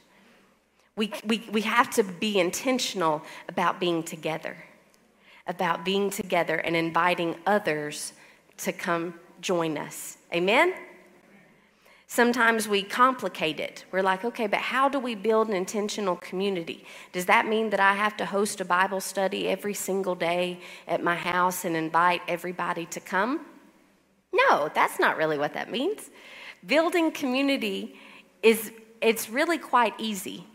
We, 0.96 1.14
we, 1.26 1.48
we 1.52 1.62
have 1.62 1.90
to 1.92 2.04
be 2.04 2.40
intentional 2.40 3.22
about 3.48 3.80
being 3.80 4.04
together, 4.04 4.58
about 5.48 5.86
being 5.86 6.10
together 6.10 6.56
and 6.56 6.76
inviting 6.76 7.36
others 7.46 8.14
to 8.58 8.72
come 8.72 9.14
join 9.40 9.78
us. 9.78 10.18
Amen? 10.34 10.74
Sometimes 12.12 12.68
we 12.68 12.84
complicate 12.84 13.62
it. 13.62 13.86
We're 13.90 14.02
like, 14.02 14.26
okay, 14.26 14.46
but 14.46 14.60
how 14.60 14.90
do 14.90 15.00
we 15.00 15.16
build 15.16 15.48
an 15.48 15.54
intentional 15.54 16.18
community? 16.18 16.84
Does 17.14 17.26
that 17.28 17.48
mean 17.48 17.70
that 17.70 17.80
I 17.80 17.94
have 17.94 18.18
to 18.18 18.26
host 18.26 18.60
a 18.60 18.66
Bible 18.66 19.00
study 19.00 19.48
every 19.48 19.74
single 19.74 20.14
day 20.14 20.60
at 20.90 21.02
my 21.02 21.16
house 21.16 21.64
and 21.64 21.74
invite 21.74 22.22
everybody 22.28 22.86
to 22.88 23.00
come? 23.00 23.46
No, 24.34 24.70
that's 24.76 25.00
not 25.00 25.16
really 25.16 25.38
what 25.38 25.54
that 25.54 25.72
means. 25.72 26.10
Building 26.68 27.14
community 27.14 27.96
is 28.44 28.74
it's 29.00 29.30
really 29.30 29.58
quite 29.58 29.94
easy 29.98 30.46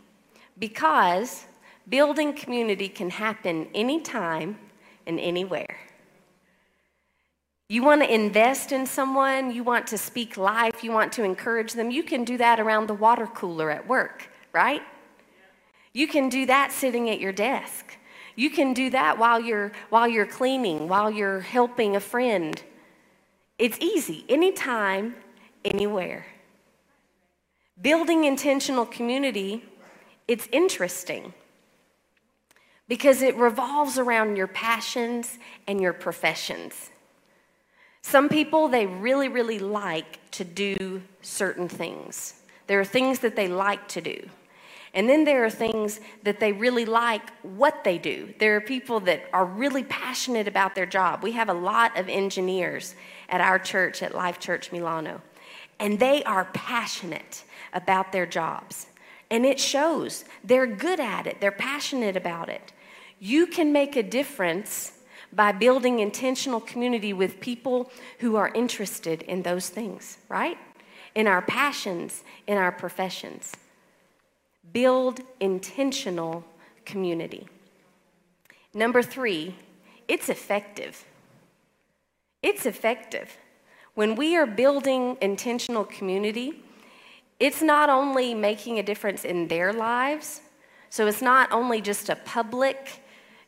because 0.59 1.47
building 1.89 2.33
community 2.33 2.87
can 2.87 3.09
happen 3.09 3.67
anytime 3.73 4.59
and 5.07 5.19
anywhere. 5.19 5.75
You 7.69 7.83
want 7.83 8.01
to 8.01 8.13
invest 8.13 8.71
in 8.71 8.85
someone, 8.85 9.51
you 9.51 9.63
want 9.63 9.87
to 9.87 9.97
speak 9.97 10.37
life, 10.37 10.83
you 10.83 10.91
want 10.91 11.11
to 11.13 11.23
encourage 11.23 11.73
them, 11.73 11.91
you 11.91 12.01
can 12.01 12.23
do 12.23 12.37
that 12.37 12.61
around 12.61 12.87
the 12.87 12.93
water 12.93 13.27
cooler 13.27 13.69
at 13.69 13.87
work, 13.87 14.29
right? 14.53 14.81
You 15.91 16.07
can 16.07 16.29
do 16.29 16.45
that 16.45 16.71
sitting 16.71 17.09
at 17.09 17.19
your 17.19 17.33
desk. 17.33 17.97
You 18.37 18.49
can 18.51 18.73
do 18.73 18.89
that 18.91 19.17
while 19.17 19.39
you're 19.39 19.71
while 19.89 20.07
you're 20.07 20.27
cleaning, 20.27 20.87
while 20.87 21.09
you're 21.09 21.41
helping 21.41 21.95
a 21.95 21.99
friend. 21.99 22.61
It's 23.57 23.79
easy, 23.79 24.23
anytime, 24.29 25.15
anywhere. 25.65 26.27
Building 27.81 28.25
intentional 28.25 28.85
community, 28.85 29.65
it's 30.27 30.47
interesting 30.51 31.33
because 32.87 33.23
it 33.23 33.35
revolves 33.35 33.97
around 33.97 34.35
your 34.35 34.47
passions 34.47 35.39
and 35.67 35.81
your 35.81 35.93
professions. 35.93 36.91
Some 38.07 38.29
people, 38.29 38.69
they 38.69 38.85
really, 38.85 39.27
really 39.27 39.59
like 39.59 40.19
to 40.31 40.45
do 40.45 41.01
certain 41.21 41.67
things. 41.67 42.35
There 42.67 42.79
are 42.79 42.85
things 42.85 43.19
that 43.19 43.35
they 43.35 43.49
like 43.49 43.85
to 43.89 43.99
do. 43.99 44.29
And 44.93 45.09
then 45.09 45.25
there 45.25 45.43
are 45.43 45.49
things 45.49 45.99
that 46.23 46.39
they 46.39 46.53
really 46.53 46.85
like 46.85 47.29
what 47.43 47.83
they 47.83 47.97
do. 47.97 48.33
There 48.39 48.55
are 48.55 48.61
people 48.61 49.01
that 49.01 49.23
are 49.33 49.43
really 49.43 49.83
passionate 49.83 50.47
about 50.47 50.73
their 50.73 50.85
job. 50.85 51.21
We 51.21 51.33
have 51.33 51.49
a 51.49 51.53
lot 51.53 51.99
of 51.99 52.07
engineers 52.07 52.95
at 53.27 53.41
our 53.41 53.59
church, 53.59 54.01
at 54.01 54.15
Life 54.15 54.39
Church 54.39 54.71
Milano, 54.71 55.21
and 55.77 55.99
they 55.99 56.23
are 56.23 56.45
passionate 56.53 57.43
about 57.73 58.13
their 58.13 58.25
jobs. 58.25 58.87
And 59.29 59.45
it 59.45 59.59
shows. 59.59 60.23
They're 60.45 60.65
good 60.65 61.01
at 61.01 61.27
it, 61.27 61.41
they're 61.41 61.51
passionate 61.51 62.15
about 62.15 62.47
it. 62.47 62.71
You 63.19 63.47
can 63.47 63.73
make 63.73 63.97
a 63.97 64.03
difference 64.03 64.93
by 65.33 65.51
building 65.51 65.99
intentional 65.99 66.59
community 66.59 67.13
with 67.13 67.39
people 67.39 67.91
who 68.19 68.35
are 68.35 68.49
interested 68.53 69.21
in 69.23 69.43
those 69.43 69.69
things, 69.69 70.17
right? 70.29 70.57
In 71.15 71.27
our 71.27 71.41
passions, 71.41 72.23
in 72.47 72.57
our 72.57 72.71
professions. 72.71 73.53
Build 74.73 75.21
intentional 75.39 76.45
community. 76.85 77.47
Number 78.73 79.01
three, 79.01 79.55
it's 80.07 80.29
effective. 80.29 81.05
It's 82.41 82.65
effective. 82.65 83.37
When 83.95 84.15
we 84.15 84.35
are 84.37 84.45
building 84.45 85.17
intentional 85.21 85.83
community, 85.83 86.63
it's 87.39 87.61
not 87.61 87.89
only 87.89 88.33
making 88.33 88.79
a 88.79 88.83
difference 88.83 89.25
in 89.25 89.47
their 89.47 89.73
lives, 89.73 90.41
so 90.89 91.07
it's 91.07 91.21
not 91.21 91.51
only 91.51 91.81
just 91.81 92.09
a 92.09 92.15
public 92.15 93.01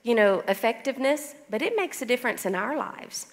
you 0.04 0.16
know, 0.16 0.44
effectiveness, 0.48 1.36
but 1.50 1.62
it 1.62 1.76
makes 1.76 2.02
a 2.02 2.06
difference 2.06 2.46
in 2.46 2.56
our 2.56 2.76
lives. 2.76 3.28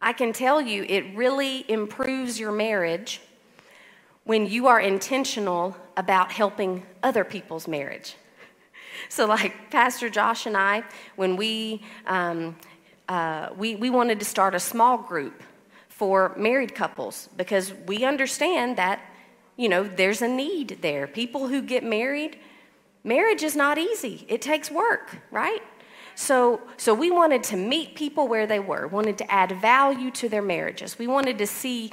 I 0.00 0.12
can 0.12 0.32
tell 0.32 0.60
you 0.60 0.84
it 0.88 1.16
really 1.16 1.64
improves 1.70 2.38
your 2.38 2.52
marriage 2.52 3.20
when 4.24 4.46
you 4.46 4.66
are 4.66 4.80
intentional 4.80 5.76
about 5.96 6.32
helping 6.32 6.84
other 7.02 7.24
people's 7.24 7.68
marriage. 7.68 8.16
So, 9.08 9.26
like 9.26 9.70
Pastor 9.70 10.08
Josh 10.08 10.46
and 10.46 10.56
I, 10.56 10.84
when 11.16 11.36
we, 11.36 11.82
um, 12.06 12.56
uh, 13.08 13.50
we, 13.56 13.76
we 13.76 13.90
wanted 13.90 14.18
to 14.18 14.24
start 14.24 14.54
a 14.54 14.60
small 14.60 14.98
group 14.98 15.42
for 15.88 16.34
married 16.36 16.74
couples 16.74 17.28
because 17.36 17.72
we 17.86 18.04
understand 18.04 18.76
that, 18.78 19.00
you 19.56 19.68
know, 19.68 19.84
there's 19.84 20.22
a 20.22 20.28
need 20.28 20.78
there. 20.80 21.06
People 21.06 21.48
who 21.48 21.62
get 21.62 21.84
married, 21.84 22.38
Marriage 23.04 23.42
is 23.42 23.54
not 23.54 23.76
easy. 23.76 24.24
It 24.28 24.40
takes 24.40 24.70
work, 24.70 25.18
right? 25.30 25.62
So, 26.14 26.62
so 26.76 26.94
we 26.94 27.10
wanted 27.10 27.42
to 27.44 27.56
meet 27.56 27.94
people 27.94 28.28
where 28.28 28.46
they 28.46 28.60
were, 28.60 28.86
wanted 28.86 29.18
to 29.18 29.30
add 29.30 29.52
value 29.60 30.10
to 30.12 30.28
their 30.28 30.42
marriages. 30.42 30.98
We 30.98 31.06
wanted 31.06 31.38
to 31.38 31.46
see 31.46 31.92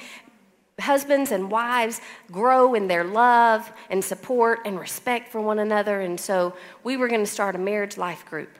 husbands 0.79 1.31
and 1.31 1.51
wives 1.51 2.01
grow 2.31 2.73
in 2.73 2.87
their 2.87 3.03
love 3.03 3.71
and 3.89 4.03
support 4.03 4.59
and 4.65 4.79
respect 4.79 5.31
for 5.31 5.41
one 5.41 5.59
another. 5.59 6.01
And 6.01 6.19
so 6.19 6.55
we 6.83 6.97
were 6.97 7.07
going 7.07 7.21
to 7.21 7.31
start 7.31 7.55
a 7.55 7.59
marriage 7.59 7.97
life 7.97 8.25
group. 8.25 8.57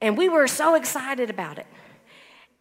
And 0.00 0.16
we 0.16 0.28
were 0.28 0.48
so 0.48 0.74
excited 0.74 1.30
about 1.30 1.58
it. 1.58 1.66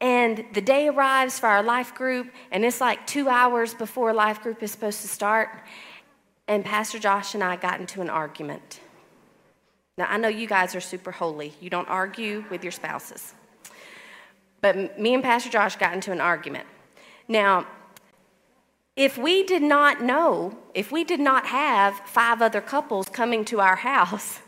And 0.02 0.46
the 0.54 0.62
day 0.62 0.88
arrives 0.88 1.40
for 1.40 1.48
our 1.48 1.64
life 1.64 1.94
group, 1.94 2.32
and 2.52 2.64
it's 2.64 2.80
like 2.80 3.06
two 3.06 3.28
hours 3.28 3.74
before 3.74 4.14
life 4.14 4.42
group 4.42 4.64
is 4.64 4.72
supposed 4.72 5.02
to 5.02 5.10
start. 5.10 5.50
And 6.48 6.64
Pastor 6.64 7.00
Josh 7.00 7.34
and 7.34 7.44
I 7.44 7.58
got 7.58 7.82
into 7.82 8.02
an 8.02 8.10
argument. 8.10 8.80
Now, 10.00 10.08
I 10.10 10.16
know 10.16 10.30
you 10.30 10.48
guys 10.48 10.76
are 10.76 10.82
super 10.82 11.12
holy. 11.12 11.52
You 11.60 11.70
don't 11.70 11.90
argue 11.90 12.46
with 12.50 12.64
your 12.64 12.72
spouses. 12.72 13.34
But 14.62 14.98
me 14.98 15.14
and 15.14 15.22
Pastor 15.22 15.50
Josh 15.50 15.76
got 15.76 15.94
into 15.94 16.14
an 16.14 16.22
argument. 16.22 16.66
Now, 17.28 17.68
if 18.96 19.18
we 19.18 19.44
did 19.44 19.62
not 19.62 20.02
know, 20.02 20.58
if 20.74 20.90
we 20.90 21.04
did 21.04 21.20
not 21.20 21.48
have 21.48 22.00
five 22.06 22.42
other 22.42 22.62
couples 22.62 23.10
coming 23.10 23.44
to 23.46 23.60
our 23.60 23.76
house, 23.76 24.40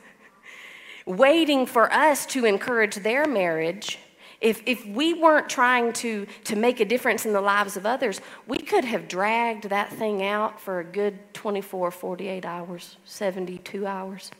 waiting 1.05 1.65
for 1.65 1.91
us 1.91 2.25
to 2.27 2.45
encourage 2.45 2.95
their 2.95 3.25
marriage, 3.27 3.99
if, 4.39 4.63
if 4.65 4.85
we 4.85 5.13
weren't 5.13 5.49
trying 5.49 5.91
to, 5.93 6.27
to 6.45 6.55
make 6.55 6.79
a 6.79 6.85
difference 6.85 7.25
in 7.25 7.33
the 7.33 7.41
lives 7.41 7.75
of 7.75 7.85
others, 7.85 8.21
we 8.47 8.57
could 8.57 8.85
have 8.85 9.09
dragged 9.09 9.67
that 9.67 9.89
thing 9.91 10.23
out 10.23 10.61
for 10.61 10.79
a 10.79 10.85
good 10.85 11.33
24, 11.33 11.91
48 11.91 12.45
hours, 12.45 12.95
72 13.03 13.85
hours. 13.85 14.31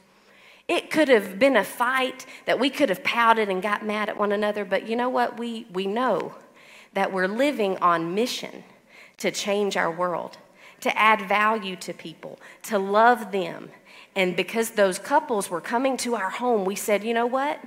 It 0.72 0.90
could 0.90 1.10
have 1.10 1.38
been 1.38 1.58
a 1.58 1.66
fight 1.66 2.26
that 2.46 2.58
we 2.58 2.70
could 2.70 2.88
have 2.88 3.04
pouted 3.04 3.50
and 3.50 3.62
got 3.62 3.86
mad 3.86 4.08
at 4.08 4.18
one 4.18 4.32
another, 4.32 4.64
but 4.64 4.88
you 4.88 4.96
know 4.96 5.10
what? 5.10 5.38
We, 5.38 5.68
we 5.74 5.86
know 5.86 6.36
that 6.94 7.12
we're 7.12 7.28
living 7.28 7.76
on 7.80 8.16
mission 8.16 8.64
to 9.18 9.32
change 9.32 9.76
our 9.76 9.92
world, 9.92 10.38
to 10.80 10.98
add 10.98 11.28
value 11.28 11.76
to 11.76 11.94
people, 11.94 12.40
to 12.64 12.80
love 12.80 13.34
them. 13.34 13.70
And 14.16 14.34
because 14.34 14.70
those 14.70 14.98
couples 14.98 15.50
were 15.50 15.60
coming 15.60 15.98
to 15.98 16.16
our 16.16 16.30
home, 16.30 16.64
we 16.64 16.78
said, 16.78 17.04
you 17.04 17.14
know 17.14 17.28
what? 17.28 17.60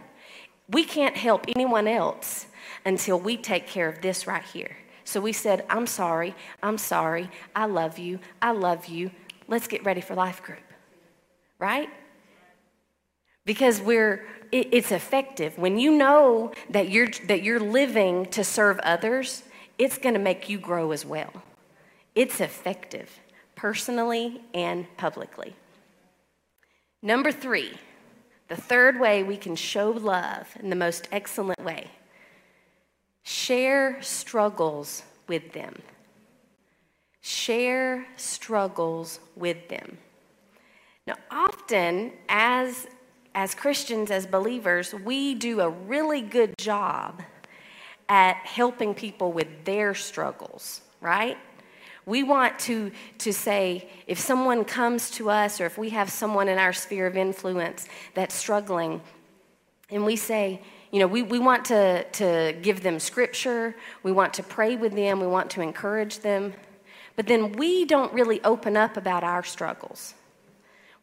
We 0.70 0.82
can't 0.82 1.14
help 1.14 1.44
anyone 1.54 1.87
else 1.87 2.46
until 2.87 3.20
we 3.20 3.37
take 3.37 3.66
care 3.66 3.90
of 3.90 4.00
this 4.00 4.26
right 4.26 4.44
here. 4.44 4.78
So 5.04 5.20
we 5.20 5.34
said, 5.34 5.66
I'm 5.68 5.87
sorry, 5.87 6.34
I'm 6.62 6.78
sorry, 6.78 7.28
I 7.54 7.66
love 7.66 7.99
you, 7.99 8.20
I 8.40 8.52
love 8.52 8.87
you. 8.87 9.11
Let's 9.46 9.68
get 9.68 9.84
ready 9.84 10.00
for 10.00 10.14
life 10.14 10.42
group. 10.42 10.64
Right? 11.58 11.90
Because 13.45 13.81
we're 13.81 14.27
it, 14.53 14.69
it's 14.73 14.93
effective. 14.93 15.59
When 15.59 15.79
you 15.79 15.91
know 15.91 16.53
that 16.71 16.91
you're 16.91 17.09
that 17.27 17.43
you're 17.43 17.61
living 17.61 18.27
to 18.27 18.45
serve 18.45 18.79
others, 18.81 19.43
it's 19.79 19.99
going 19.99 20.15
to 20.15 20.21
make 20.21 20.49
you 20.49 20.59
grow 20.59 20.93
as 20.93 21.05
well. 21.05 21.43
It's 22.15 22.41
effective 22.41 23.11
personally 23.57 24.41
and 24.53 24.87
publicly. 24.97 25.55
Number 27.03 27.33
3, 27.33 27.73
the 28.49 28.57
third 28.57 28.99
way 28.99 29.23
we 29.23 29.37
can 29.37 29.57
show 29.57 29.91
love 29.91 30.49
in 30.61 30.71
the 30.71 30.77
most 30.77 31.09
excellent 31.13 31.63
way 31.63 31.91
share 33.25 34.01
struggles 34.03 35.03
with 35.27 35.53
them. 35.53 35.81
Share 37.21 38.07
struggles 38.17 39.19
with 39.35 39.69
them. 39.69 39.99
Now, 41.07 41.15
often 41.31 42.13
as, 42.29 42.87
as 43.35 43.55
Christians, 43.55 44.11
as 44.11 44.26
believers, 44.26 44.95
we 44.95 45.35
do 45.35 45.61
a 45.61 45.69
really 45.69 46.21
good 46.21 46.57
job 46.57 47.23
at 48.09 48.37
helping 48.37 48.95
people 48.95 49.33
with 49.33 49.49
their 49.64 49.95
struggles, 49.95 50.83
right? 51.00 51.37
We 52.07 52.23
want 52.23 52.59
to, 52.61 52.93
to 53.19 53.33
say, 53.33 53.88
if 54.07 54.19
someone 54.19 54.64
comes 54.64 55.11
to 55.12 55.31
us 55.31 55.61
or 55.61 55.67
if 55.67 55.79
we 55.79 55.91
have 55.91 56.11
someone 56.11 56.49
in 56.49 56.59
our 56.59 56.73
sphere 56.73 57.07
of 57.07 57.17
influence 57.17 57.87
that's 58.12 58.35
struggling, 58.35 59.00
and 59.91 60.05
we 60.05 60.17
say, 60.17 60.61
you 60.91 61.00
know, 61.00 61.07
we, 61.07 61.23
we 61.23 61.38
want 61.38 61.64
to, 61.67 62.05
to 62.05 62.57
give 62.62 62.83
them 62.83 63.00
scripture, 63.00 63.75
we 64.03 64.12
want 64.12 64.35
to 64.35 64.43
pray 64.43 64.76
with 64.76 64.95
them, 64.95 65.19
we 65.19 65.26
want 65.26 65.50
to 65.50 65.61
encourage 65.61 66.21
them, 66.21 66.53
but 67.17 67.26
then 67.26 67.53
we 67.53 67.85
don't 67.85 68.12
really 68.12 68.43
open 68.45 68.76
up 68.76 68.97
about 68.97 69.25
our 69.25 69.43
struggles. 69.43 70.14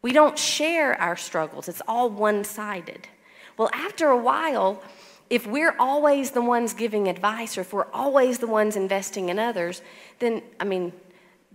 We 0.02 0.12
don't 0.12 0.38
share 0.38 1.00
our 1.00 1.16
struggles, 1.16 1.68
it's 1.68 1.82
all 1.86 2.10
one 2.10 2.44
sided. 2.44 3.08
Well, 3.56 3.70
after 3.72 4.08
a 4.08 4.16
while, 4.16 4.82
if 5.30 5.46
we're 5.46 5.74
always 5.78 6.32
the 6.32 6.42
ones 6.42 6.74
giving 6.74 7.08
advice 7.08 7.56
or 7.56 7.62
if 7.62 7.72
we're 7.72 7.90
always 7.92 8.38
the 8.38 8.46
ones 8.46 8.76
investing 8.76 9.28
in 9.28 9.38
others, 9.38 9.80
then, 10.18 10.42
I 10.60 10.64
mean, 10.64 10.92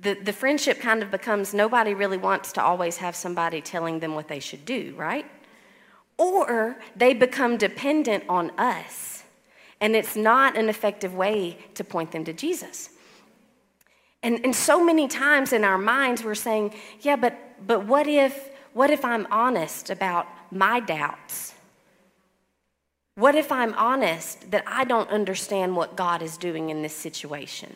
the, 0.01 0.13
the 0.13 0.33
friendship 0.33 0.79
kind 0.79 1.03
of 1.03 1.11
becomes 1.11 1.53
nobody 1.53 1.93
really 1.93 2.17
wants 2.17 2.51
to 2.53 2.63
always 2.63 2.97
have 2.97 3.15
somebody 3.15 3.61
telling 3.61 3.99
them 3.99 4.15
what 4.15 4.27
they 4.27 4.39
should 4.39 4.65
do, 4.65 4.93
right? 4.95 5.25
Or 6.17 6.77
they 6.95 7.13
become 7.13 7.57
dependent 7.57 8.23
on 8.29 8.51
us, 8.51 9.23
and 9.81 9.95
it's 9.95 10.15
not 10.15 10.57
an 10.57 10.69
effective 10.69 11.13
way 11.13 11.57
to 11.75 11.83
point 11.83 12.11
them 12.11 12.23
to 12.25 12.33
Jesus. 12.33 12.89
And, 14.23 14.43
and 14.43 14.55
so 14.55 14.83
many 14.83 15.07
times 15.07 15.53
in 15.53 15.63
our 15.63 15.77
minds 15.77 16.23
we're 16.23 16.35
saying, 16.35 16.73
yeah, 17.01 17.15
but, 17.15 17.37
but 17.65 17.85
what, 17.85 18.07
if, 18.07 18.49
what 18.73 18.89
if 18.89 19.05
I'm 19.05 19.27
honest 19.31 19.89
about 19.89 20.27
my 20.51 20.79
doubts? 20.79 21.53
What 23.15 23.35
if 23.35 23.51
I'm 23.51 23.73
honest 23.73 24.51
that 24.51 24.63
I 24.67 24.83
don't 24.83 25.09
understand 25.09 25.75
what 25.75 25.95
God 25.95 26.21
is 26.21 26.37
doing 26.37 26.69
in 26.69 26.83
this 26.83 26.95
situation? 26.95 27.75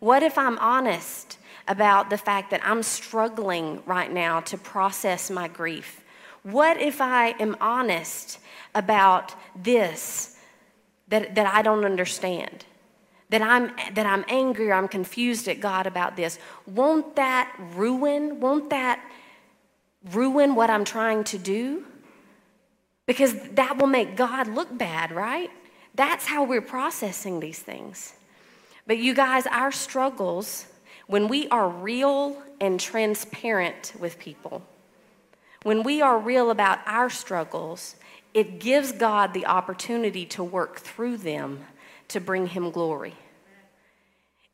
What 0.00 0.22
if 0.22 0.36
I'm 0.36 0.58
honest 0.58 1.38
about 1.68 2.10
the 2.10 2.18
fact 2.18 2.50
that 2.50 2.60
I'm 2.64 2.82
struggling 2.82 3.82
right 3.86 4.12
now 4.12 4.40
to 4.40 4.58
process 4.58 5.30
my 5.30 5.48
grief? 5.48 6.04
What 6.42 6.80
if 6.80 7.00
I 7.00 7.30
am 7.40 7.56
honest 7.60 8.38
about 8.74 9.34
this 9.56 10.36
that, 11.08 11.34
that 11.36 11.46
I 11.46 11.62
don't 11.62 11.84
understand? 11.84 12.64
That 13.34 13.42
I'm, 13.42 13.72
that 13.94 14.06
I'm 14.06 14.24
angry 14.28 14.70
or 14.70 14.74
I'm 14.74 14.86
confused 14.86 15.48
at 15.48 15.58
God 15.58 15.86
about 15.86 16.14
this. 16.14 16.38
Won't 16.66 17.16
that 17.16 17.52
ruin, 17.74 18.38
won't 18.38 18.70
that 18.70 19.04
ruin 20.12 20.54
what 20.54 20.70
I'm 20.70 20.84
trying 20.84 21.24
to 21.24 21.38
do? 21.38 21.84
because 23.06 23.34
that 23.50 23.78
will 23.78 23.86
make 23.86 24.16
God 24.16 24.48
look 24.48 24.76
bad, 24.76 25.12
right? 25.12 25.50
That's 25.94 26.26
how 26.26 26.44
we're 26.44 26.62
processing 26.62 27.40
these 27.40 27.58
things. 27.58 28.14
But 28.86 28.98
you 28.98 29.14
guys, 29.14 29.46
our 29.46 29.72
struggles, 29.72 30.66
when 31.06 31.28
we 31.28 31.48
are 31.48 31.68
real 31.68 32.42
and 32.60 32.80
transparent 32.80 33.92
with 33.98 34.18
people, 34.18 34.62
when 35.62 35.82
we 35.82 36.02
are 36.02 36.18
real 36.18 36.50
about 36.50 36.80
our 36.86 37.08
struggles, 37.08 37.96
it 38.32 38.58
gives 38.58 38.92
God 38.92 39.32
the 39.32 39.46
opportunity 39.46 40.26
to 40.26 40.42
work 40.42 40.80
through 40.80 41.18
them 41.18 41.64
to 42.08 42.20
bring 42.20 42.48
Him 42.48 42.70
glory. 42.70 43.14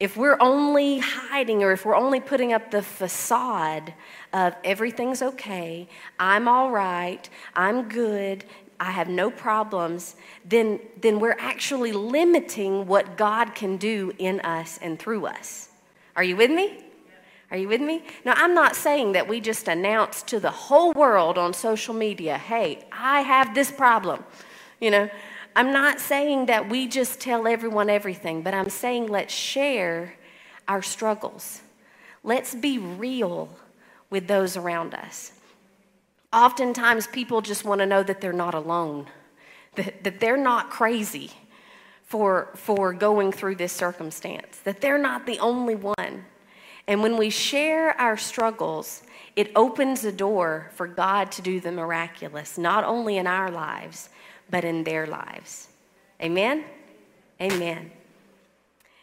If 0.00 0.16
we're 0.16 0.38
only 0.40 0.98
hiding 0.98 1.62
or 1.62 1.72
if 1.72 1.84
we're 1.84 1.94
only 1.94 2.20
putting 2.20 2.54
up 2.54 2.70
the 2.70 2.80
facade 2.80 3.92
of 4.32 4.56
everything's 4.64 5.20
okay, 5.20 5.88
I'm 6.18 6.48
all 6.48 6.70
right, 6.70 7.28
I'm 7.54 7.88
good, 7.88 8.46
I 8.80 8.92
have 8.92 9.08
no 9.08 9.30
problems, 9.30 10.16
then, 10.42 10.80
then 11.02 11.20
we're 11.20 11.36
actually 11.38 11.92
limiting 11.92 12.86
what 12.86 13.18
God 13.18 13.54
can 13.54 13.76
do 13.76 14.14
in 14.16 14.40
us 14.40 14.78
and 14.80 14.98
through 14.98 15.26
us. 15.26 15.68
Are 16.16 16.24
you 16.24 16.34
with 16.34 16.50
me? 16.50 16.82
Are 17.50 17.58
you 17.58 17.68
with 17.68 17.82
me? 17.82 18.02
Now, 18.24 18.32
I'm 18.36 18.54
not 18.54 18.76
saying 18.76 19.12
that 19.12 19.28
we 19.28 19.40
just 19.40 19.68
announce 19.68 20.22
to 20.22 20.40
the 20.40 20.50
whole 20.50 20.92
world 20.92 21.36
on 21.36 21.52
social 21.52 21.92
media, 21.92 22.38
hey, 22.38 22.86
I 22.90 23.20
have 23.20 23.54
this 23.54 23.70
problem. 23.70 24.24
You 24.80 24.92
know, 24.92 25.10
I'm 25.56 25.72
not 25.72 26.00
saying 26.00 26.46
that 26.46 26.68
we 26.68 26.86
just 26.86 27.20
tell 27.20 27.46
everyone 27.46 27.90
everything, 27.90 28.42
but 28.42 28.54
I'm 28.54 28.70
saying 28.70 29.08
let's 29.08 29.34
share 29.34 30.14
our 30.68 30.82
struggles. 30.82 31.62
Let's 32.22 32.54
be 32.54 32.78
real 32.78 33.48
with 34.10 34.26
those 34.26 34.56
around 34.56 34.94
us. 34.94 35.32
Oftentimes, 36.32 37.08
people 37.08 37.40
just 37.40 37.64
want 37.64 37.80
to 37.80 37.86
know 37.86 38.02
that 38.02 38.20
they're 38.20 38.32
not 38.32 38.54
alone, 38.54 39.06
that, 39.74 40.04
that 40.04 40.20
they're 40.20 40.36
not 40.36 40.70
crazy 40.70 41.32
for, 42.04 42.50
for 42.54 42.92
going 42.92 43.32
through 43.32 43.56
this 43.56 43.72
circumstance, 43.72 44.58
that 44.64 44.80
they're 44.80 44.98
not 44.98 45.26
the 45.26 45.38
only 45.40 45.74
one. 45.74 46.24
And 46.86 47.02
when 47.02 47.16
we 47.16 47.30
share 47.30 48.00
our 48.00 48.16
struggles, 48.16 49.02
it 49.36 49.50
opens 49.56 50.04
a 50.04 50.12
door 50.12 50.70
for 50.74 50.86
God 50.86 51.32
to 51.32 51.42
do 51.42 51.60
the 51.60 51.72
miraculous, 51.72 52.58
not 52.58 52.84
only 52.84 53.16
in 53.16 53.26
our 53.26 53.50
lives, 53.50 54.08
but 54.50 54.64
in 54.64 54.84
their 54.84 55.06
lives. 55.06 55.68
Amen? 56.20 56.64
Amen. 57.40 57.90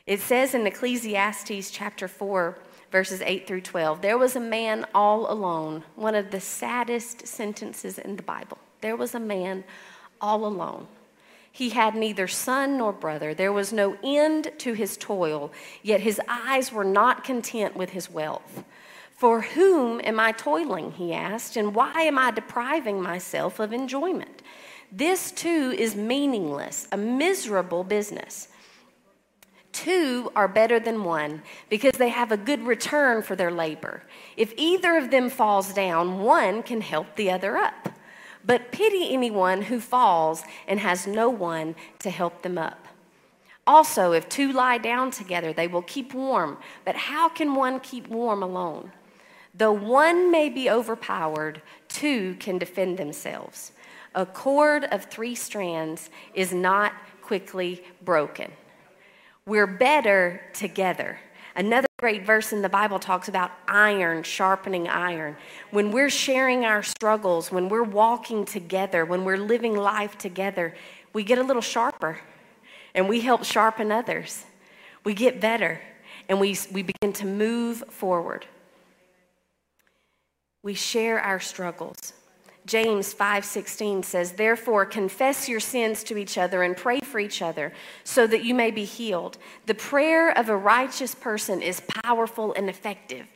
It 0.05 0.21
says 0.21 0.53
in 0.53 0.65
Ecclesiastes 0.67 1.71
chapter 1.71 2.07
4, 2.07 2.57
verses 2.91 3.21
8 3.21 3.47
through 3.47 3.61
12, 3.61 4.01
there 4.01 4.17
was 4.17 4.35
a 4.35 4.39
man 4.39 4.85
all 4.93 5.31
alone, 5.31 5.83
one 5.95 6.15
of 6.15 6.31
the 6.31 6.39
saddest 6.39 7.27
sentences 7.27 7.97
in 7.97 8.15
the 8.15 8.23
Bible. 8.23 8.57
There 8.81 8.95
was 8.95 9.15
a 9.15 9.19
man 9.19 9.63
all 10.21 10.45
alone. 10.45 10.87
He 11.51 11.71
had 11.71 11.95
neither 11.95 12.27
son 12.27 12.77
nor 12.77 12.93
brother. 12.93 13.33
There 13.33 13.51
was 13.51 13.73
no 13.73 13.97
end 14.03 14.51
to 14.59 14.73
his 14.73 14.95
toil, 14.95 15.51
yet 15.81 16.01
his 16.01 16.21
eyes 16.27 16.71
were 16.71 16.85
not 16.85 17.23
content 17.23 17.75
with 17.75 17.89
his 17.89 18.11
wealth. 18.11 18.63
For 19.15 19.41
whom 19.41 19.99
am 20.03 20.19
I 20.19 20.31
toiling? 20.31 20.91
He 20.91 21.13
asked, 21.13 21.57
and 21.57 21.73
why 21.73 22.03
am 22.03 22.19
I 22.19 22.29
depriving 22.29 23.01
myself 23.01 23.59
of 23.59 23.73
enjoyment? 23.73 24.36
This 24.91 25.31
too 25.31 25.73
is 25.77 25.95
meaningless, 25.95 26.87
a 26.91 26.97
miserable 26.97 27.83
business. 27.83 28.47
Two 29.73 30.31
are 30.35 30.47
better 30.47 30.79
than 30.79 31.03
one 31.03 31.43
because 31.69 31.93
they 31.93 32.09
have 32.09 32.31
a 32.31 32.37
good 32.37 32.65
return 32.65 33.21
for 33.21 33.35
their 33.35 33.51
labor. 33.51 34.01
If 34.35 34.53
either 34.57 34.97
of 34.97 35.11
them 35.11 35.29
falls 35.29 35.73
down, 35.73 36.19
one 36.21 36.63
can 36.63 36.81
help 36.81 37.15
the 37.15 37.29
other 37.29 37.57
up. 37.57 37.89
But 38.43 38.71
pity 38.71 39.13
anyone 39.13 39.61
who 39.63 39.79
falls 39.79 40.43
and 40.67 40.79
has 40.79 41.05
no 41.05 41.29
one 41.29 41.75
to 41.99 42.09
help 42.09 42.41
them 42.41 42.57
up. 42.57 42.87
Also, 43.67 44.13
if 44.13 44.29
two 44.29 44.53
lie 44.53 44.77
down 44.77 45.11
together, 45.11 45.51
they 45.51 45.67
will 45.67 45.81
keep 45.81 46.13
warm. 46.13 46.57
But 46.85 46.95
how 46.95 47.27
can 47.27 47.53
one 47.53 47.81
keep 47.81 48.07
warm 48.07 48.41
alone? 48.41 48.93
Though 49.53 49.73
one 49.73 50.31
may 50.31 50.47
be 50.49 50.69
overpowered, 50.69 51.61
two 51.89 52.35
can 52.39 52.57
defend 52.57 52.97
themselves. 52.97 53.73
A 54.17 54.25
cord 54.25 54.85
of 54.85 55.05
three 55.05 55.35
strands 55.35 56.09
is 56.33 56.51
not 56.51 56.91
quickly 57.21 57.83
broken. 58.01 58.51
We're 59.45 59.67
better 59.67 60.41
together. 60.53 61.19
Another 61.55 61.87
great 61.97 62.25
verse 62.25 62.51
in 62.51 62.63
the 62.63 62.67
Bible 62.67 62.97
talks 62.97 63.29
about 63.29 63.51
iron 63.67 64.23
sharpening 64.23 64.87
iron. 64.87 65.37
When 65.69 65.91
we're 65.91 66.09
sharing 66.09 66.65
our 66.65 66.81
struggles, 66.81 67.51
when 67.51 67.69
we're 67.69 67.83
walking 67.83 68.43
together, 68.43 69.05
when 69.05 69.23
we're 69.23 69.37
living 69.37 69.75
life 69.75 70.17
together, 70.17 70.73
we 71.13 71.23
get 71.23 71.37
a 71.37 71.43
little 71.43 71.61
sharper 71.61 72.19
and 72.95 73.07
we 73.07 73.21
help 73.21 73.43
sharpen 73.43 73.91
others. 73.91 74.45
We 75.03 75.13
get 75.13 75.39
better 75.39 75.79
and 76.27 76.39
we, 76.39 76.57
we 76.71 76.81
begin 76.81 77.13
to 77.13 77.25
move 77.27 77.83
forward. 77.89 78.47
We 80.63 80.73
share 80.73 81.19
our 81.19 81.39
struggles. 81.39 82.13
James 82.67 83.13
5:16 83.13 84.03
says, 84.03 84.33
"Therefore 84.33 84.85
confess 84.85 85.47
your 85.47 85.61
sins 85.61 86.03
to 86.03 86.17
each 86.17 86.37
other 86.37 86.63
and 86.63 86.75
pray 86.75 86.99
for 86.99 87.17
each 87.17 87.41
other 87.41 87.71
so 88.03 88.27
that 88.27 88.43
you 88.43 88.53
may 88.53 88.71
be 88.71 88.83
healed. 88.83 89.37
The 89.65 89.73
prayer 89.73 90.29
of 90.29 90.49
a 90.49 90.57
righteous 90.57 91.15
person 91.15 91.61
is 91.61 91.81
powerful 92.03 92.53
and 92.53 92.69
effective." 92.69 93.27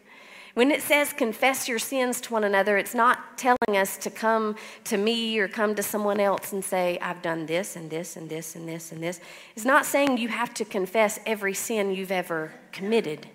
When 0.54 0.70
it 0.70 0.82
says 0.82 1.14
confess 1.14 1.70
your 1.70 1.80
sins 1.80 2.20
to 2.22 2.34
one 2.34 2.44
another, 2.44 2.78
it's 2.78 2.94
not 2.94 3.38
telling 3.38 3.78
us 3.78 3.96
to 4.00 4.10
come 4.10 4.58
to 4.84 4.98
me 4.98 5.40
or 5.40 5.48
come 5.48 5.76
to 5.76 5.84
someone 5.84 6.20
else 6.20 6.52
and 6.52 6.64
say, 6.64 7.00
I've 7.02 7.22
done 7.22 7.46
this 7.46 7.78
and 7.78 7.90
this 7.90 8.18
and 8.18 8.30
this 8.30 8.54
and 8.54 8.68
this 8.68 8.92
and 8.92 9.02
this. 9.02 9.22
It's 9.56 9.64
not 9.64 9.86
saying 9.86 10.18
you 10.18 10.28
have 10.28 10.54
to 10.56 10.66
confess 10.66 11.22
every 11.26 11.54
sin 11.54 11.96
you've 11.96 12.12
ever 12.12 12.52
committed 12.74 13.30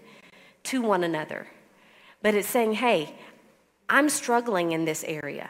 to 0.65 0.83
one 0.83 1.03
another. 1.03 1.47
But 2.21 2.35
it's 2.35 2.49
saying, 2.49 2.75
hey, 2.75 3.15
I'm 3.89 4.11
struggling 4.11 4.73
in 4.73 4.85
this 4.85 5.03
area. 5.03 5.49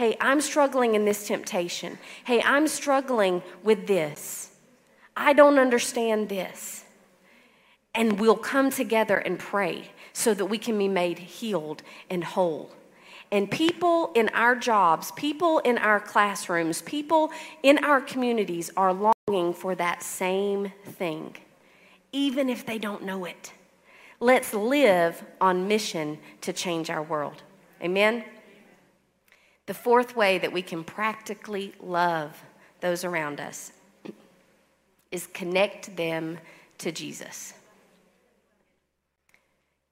Hey, 0.00 0.16
I'm 0.18 0.40
struggling 0.40 0.94
in 0.94 1.04
this 1.04 1.26
temptation. 1.26 1.98
Hey, 2.24 2.40
I'm 2.40 2.68
struggling 2.68 3.42
with 3.62 3.86
this. 3.86 4.50
I 5.14 5.34
don't 5.34 5.58
understand 5.58 6.30
this. 6.30 6.84
And 7.94 8.18
we'll 8.18 8.38
come 8.38 8.70
together 8.70 9.18
and 9.18 9.38
pray 9.38 9.90
so 10.14 10.32
that 10.32 10.46
we 10.46 10.56
can 10.56 10.78
be 10.78 10.88
made 10.88 11.18
healed 11.18 11.82
and 12.08 12.24
whole. 12.24 12.70
And 13.30 13.50
people 13.50 14.10
in 14.14 14.30
our 14.30 14.56
jobs, 14.56 15.12
people 15.16 15.58
in 15.58 15.76
our 15.76 16.00
classrooms, 16.00 16.80
people 16.80 17.30
in 17.62 17.84
our 17.84 18.00
communities 18.00 18.70
are 18.78 18.94
longing 18.94 19.52
for 19.52 19.74
that 19.74 20.02
same 20.02 20.72
thing, 20.82 21.36
even 22.10 22.48
if 22.48 22.64
they 22.64 22.78
don't 22.78 23.04
know 23.04 23.26
it. 23.26 23.52
Let's 24.18 24.54
live 24.54 25.22
on 25.42 25.68
mission 25.68 26.20
to 26.40 26.54
change 26.54 26.88
our 26.88 27.02
world. 27.02 27.42
Amen? 27.82 28.24
The 29.70 29.74
fourth 29.74 30.16
way 30.16 30.38
that 30.38 30.52
we 30.52 30.62
can 30.62 30.82
practically 30.82 31.72
love 31.78 32.36
those 32.80 33.04
around 33.04 33.38
us 33.38 33.70
is 35.12 35.28
connect 35.28 35.96
them 35.96 36.40
to 36.78 36.90
Jesus. 36.90 37.54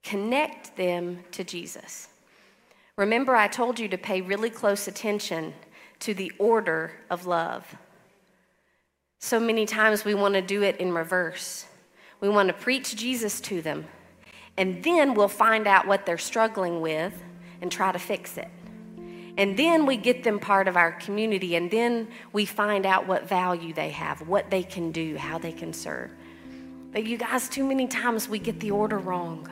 Connect 0.03 0.77
them 0.77 1.21
to 1.31 1.45
Jesus. 1.45 2.09
Remember, 2.97 3.37
I 3.37 3.47
told 3.47 3.79
you 3.79 3.87
to 3.91 3.97
pay 3.97 4.21
really 4.21 4.51
close 4.51 4.89
attention 4.89 5.55
to 6.01 6.13
the 6.13 6.33
order 6.41 6.91
of 7.09 7.29
love. 7.29 7.77
So 9.21 9.39
many 9.39 9.65
times 9.65 10.05
we 10.05 10.15
want 10.15 10.35
to 10.35 10.43
do 10.43 10.65
it 10.65 10.79
in 10.79 10.93
reverse. 10.93 11.67
We 12.21 12.29
want 12.29 12.49
to 12.49 12.53
preach 12.53 12.97
Jesus 12.97 13.41
to 13.43 13.63
them, 13.63 13.87
and 14.57 14.83
then 14.83 15.15
we'll 15.15 15.29
find 15.29 15.69
out 15.69 15.87
what 15.87 16.05
they're 16.05 16.19
struggling 16.19 16.81
with 16.81 17.13
and 17.61 17.71
try 17.71 17.93
to 17.93 17.99
fix 18.01 18.37
it. 18.37 18.49
And 19.39 19.57
then 19.57 19.87
we 19.87 19.97
get 19.97 20.25
them 20.25 20.41
part 20.41 20.67
of 20.67 20.77
our 20.77 20.91
community, 20.91 21.55
and 21.55 21.71
then 21.71 22.09
we 22.33 22.45
find 22.45 22.85
out 22.85 23.07
what 23.07 23.29
value 23.29 23.73
they 23.73 23.91
have, 23.91 24.21
what 24.27 24.51
they 24.51 24.65
can 24.65 24.91
do, 24.91 25.17
how 25.17 25.39
they 25.39 25.53
can 25.53 25.73
serve. 25.73 26.11
But 26.91 27.07
you 27.07 27.17
guys, 27.17 27.49
too 27.49 27.65
many 27.65 27.87
times 27.87 28.29
we 28.29 28.41
get 28.41 28.59
the 28.59 28.73
order 28.73 28.99
wrong. 28.99 29.49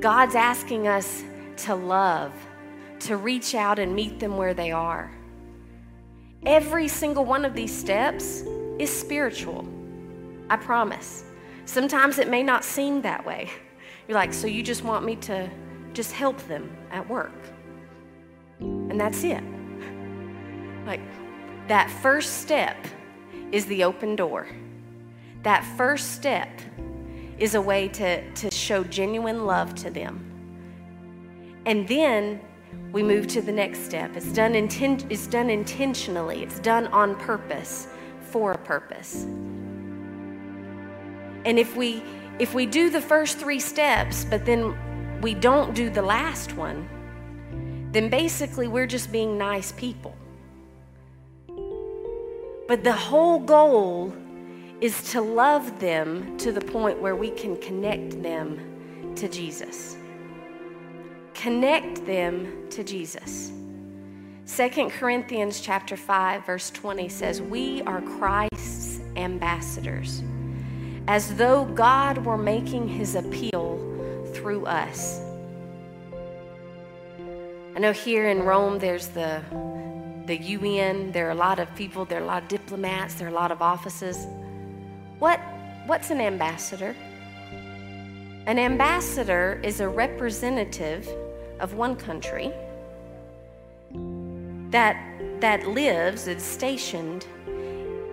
God's 0.00 0.34
asking 0.34 0.88
us 0.88 1.22
to 1.58 1.74
love, 1.74 2.32
to 3.00 3.18
reach 3.18 3.54
out 3.54 3.78
and 3.78 3.94
meet 3.94 4.18
them 4.18 4.38
where 4.38 4.54
they 4.54 4.72
are. 4.72 5.12
Every 6.46 6.88
single 6.88 7.26
one 7.26 7.44
of 7.44 7.54
these 7.54 7.76
steps 7.76 8.44
is 8.78 8.88
spiritual. 8.88 9.68
I 10.48 10.56
promise. 10.56 11.24
Sometimes 11.66 12.18
it 12.18 12.30
may 12.30 12.42
not 12.42 12.64
seem 12.64 13.02
that 13.02 13.26
way. 13.26 13.50
You're 14.08 14.16
like, 14.16 14.32
so 14.32 14.46
you 14.46 14.62
just 14.62 14.84
want 14.84 15.04
me 15.04 15.16
to 15.16 15.50
just 15.92 16.12
help 16.12 16.38
them 16.48 16.74
at 16.90 17.06
work? 17.08 17.32
And 18.90 19.00
that's 19.00 19.24
it. 19.24 19.42
Like, 20.86 21.00
that 21.68 21.90
first 22.02 22.42
step 22.42 22.76
is 23.52 23.66
the 23.66 23.84
open 23.84 24.16
door. 24.16 24.46
That 25.42 25.64
first 25.76 26.12
step 26.12 26.48
is 27.38 27.54
a 27.54 27.60
way 27.60 27.88
to, 27.88 28.30
to 28.32 28.50
show 28.50 28.84
genuine 28.84 29.46
love 29.46 29.74
to 29.76 29.90
them. 29.90 30.30
And 31.66 31.88
then 31.88 32.40
we 32.92 33.02
move 33.02 33.26
to 33.28 33.42
the 33.42 33.52
next 33.52 33.80
step. 33.80 34.16
It's 34.16 34.32
done, 34.32 34.52
inten- 34.52 35.10
it's 35.10 35.26
done 35.26 35.50
intentionally, 35.50 36.42
it's 36.42 36.60
done 36.60 36.86
on 36.88 37.16
purpose, 37.16 37.88
for 38.20 38.52
a 38.52 38.58
purpose. 38.58 39.24
And 41.44 41.58
if 41.58 41.76
we 41.76 42.02
if 42.40 42.52
we 42.52 42.66
do 42.66 42.90
the 42.90 43.00
first 43.00 43.38
three 43.38 43.60
steps, 43.60 44.24
but 44.24 44.44
then 44.44 45.20
we 45.20 45.34
don't 45.34 45.72
do 45.72 45.88
the 45.88 46.02
last 46.02 46.56
one, 46.56 46.88
then 47.94 48.10
basically 48.10 48.66
we're 48.66 48.88
just 48.88 49.12
being 49.12 49.38
nice 49.38 49.72
people. 49.72 50.14
But 52.66 52.82
the 52.82 52.92
whole 52.92 53.38
goal 53.38 54.12
is 54.80 55.12
to 55.12 55.20
love 55.20 55.78
them 55.78 56.36
to 56.38 56.50
the 56.50 56.60
point 56.60 57.00
where 57.00 57.14
we 57.14 57.30
can 57.30 57.56
connect 57.56 58.20
them 58.20 59.14
to 59.14 59.28
Jesus. 59.28 59.96
Connect 61.34 62.04
them 62.04 62.68
to 62.70 62.82
Jesus. 62.82 63.52
2 64.46 64.90
Corinthians 64.90 65.60
chapter 65.60 65.96
5 65.96 66.44
verse 66.44 66.70
20 66.70 67.08
says, 67.08 67.40
"We 67.40 67.82
are 67.82 68.02
Christ's 68.02 69.00
ambassadors, 69.16 70.22
as 71.06 71.36
though 71.36 71.64
God 71.64 72.24
were 72.24 72.38
making 72.38 72.88
his 72.88 73.14
appeal 73.14 73.78
through 74.32 74.66
us." 74.66 75.20
I 77.74 77.80
know 77.80 77.90
here 77.90 78.28
in 78.28 78.44
Rome 78.44 78.78
there's 78.78 79.08
the 79.08 79.42
the 80.26 80.36
UN, 80.36 81.10
there 81.10 81.26
are 81.26 81.32
a 81.32 81.34
lot 81.34 81.58
of 81.58 81.74
people, 81.74 82.04
there 82.06 82.20
are 82.20 82.22
a 82.22 82.26
lot 82.26 82.44
of 82.44 82.48
diplomats, 82.48 83.14
there 83.14 83.26
are 83.26 83.30
a 83.30 83.34
lot 83.34 83.50
of 83.50 83.60
offices. 83.60 84.28
What 85.18 85.40
what's 85.86 86.10
an 86.10 86.20
ambassador? 86.20 86.94
An 88.46 88.60
ambassador 88.60 89.60
is 89.64 89.80
a 89.80 89.88
representative 89.88 91.08
of 91.58 91.74
one 91.74 91.96
country 91.96 92.52
that 94.70 94.96
that 95.40 95.66
lives, 95.66 96.28
is 96.28 96.44
stationed 96.44 97.26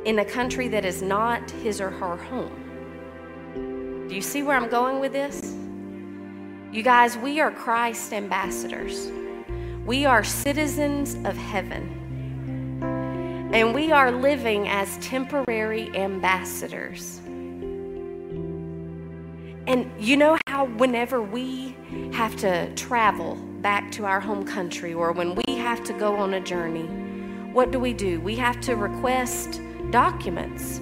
in 0.06 0.18
a 0.20 0.26
country 0.26 0.70
that 0.70 0.86
is 0.86 1.04
not 1.04 1.52
his 1.52 1.80
or 1.80 1.92
her 1.92 2.18
home. 2.18 4.08
Do 4.10 4.16
you 4.16 4.22
see 4.22 4.42
where 4.42 4.58
I'm 4.58 4.70
going 4.70 5.00
with 5.00 5.14
this? 5.14 5.56
You 6.76 6.82
guys, 6.82 7.16
we 7.16 7.40
are 7.40 7.52
Christ 7.52 8.12
ambassadors. 8.12 9.12
We 9.86 10.06
are 10.06 10.24
citizens 10.24 11.16
of 11.26 11.36
heaven. 11.36 11.98
And 13.52 13.74
we 13.74 13.92
are 13.92 14.12
living 14.12 14.70
as 14.70 14.98
temporary 15.00 15.96
ambassadors. 15.96 17.20
And 19.68 19.92
you 20.00 20.18
know 20.18 20.38
how, 20.48 20.66
whenever 20.66 21.22
we 21.22 21.76
have 22.14 22.36
to 22.38 22.74
travel 22.76 23.36
back 23.62 23.92
to 23.94 24.06
our 24.06 24.20
home 24.20 24.46
country 24.46 24.94
or 24.94 25.12
when 25.14 25.34
we 25.36 25.56
have 25.56 25.84
to 25.86 25.94
go 25.94 26.16
on 26.16 26.36
a 26.36 26.40
journey, 26.40 26.86
what 27.52 27.72
do 27.72 27.80
we 27.80 27.94
do? 27.94 28.22
We 28.22 28.36
have 28.36 28.62
to 28.62 28.76
request 28.76 29.62
documents 29.90 30.80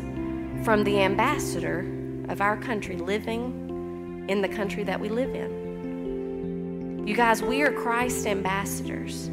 from 0.64 0.84
the 0.84 1.02
ambassador 1.02 1.90
of 2.28 2.42
our 2.42 2.58
country 2.58 2.98
living 2.98 4.26
in 4.28 4.42
the 4.42 4.50
country 4.50 4.84
that 4.84 5.00
we 5.00 5.08
live 5.10 5.34
in. 5.34 5.59
You 7.10 7.16
guys, 7.16 7.42
we 7.42 7.64
are 7.64 7.72
Christ 7.72 8.28
ambassadors, 8.28 9.32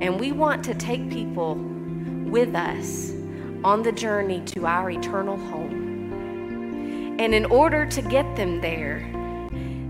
and 0.00 0.20
we 0.20 0.30
want 0.30 0.62
to 0.66 0.72
take 0.72 1.10
people 1.10 1.56
with 1.56 2.54
us 2.54 3.10
on 3.64 3.82
the 3.82 3.90
journey 3.90 4.40
to 4.54 4.66
our 4.66 4.88
eternal 4.88 5.36
home. 5.36 7.16
And 7.18 7.34
in 7.34 7.44
order 7.46 7.86
to 7.86 8.02
get 8.02 8.36
them 8.36 8.60
there, 8.60 9.00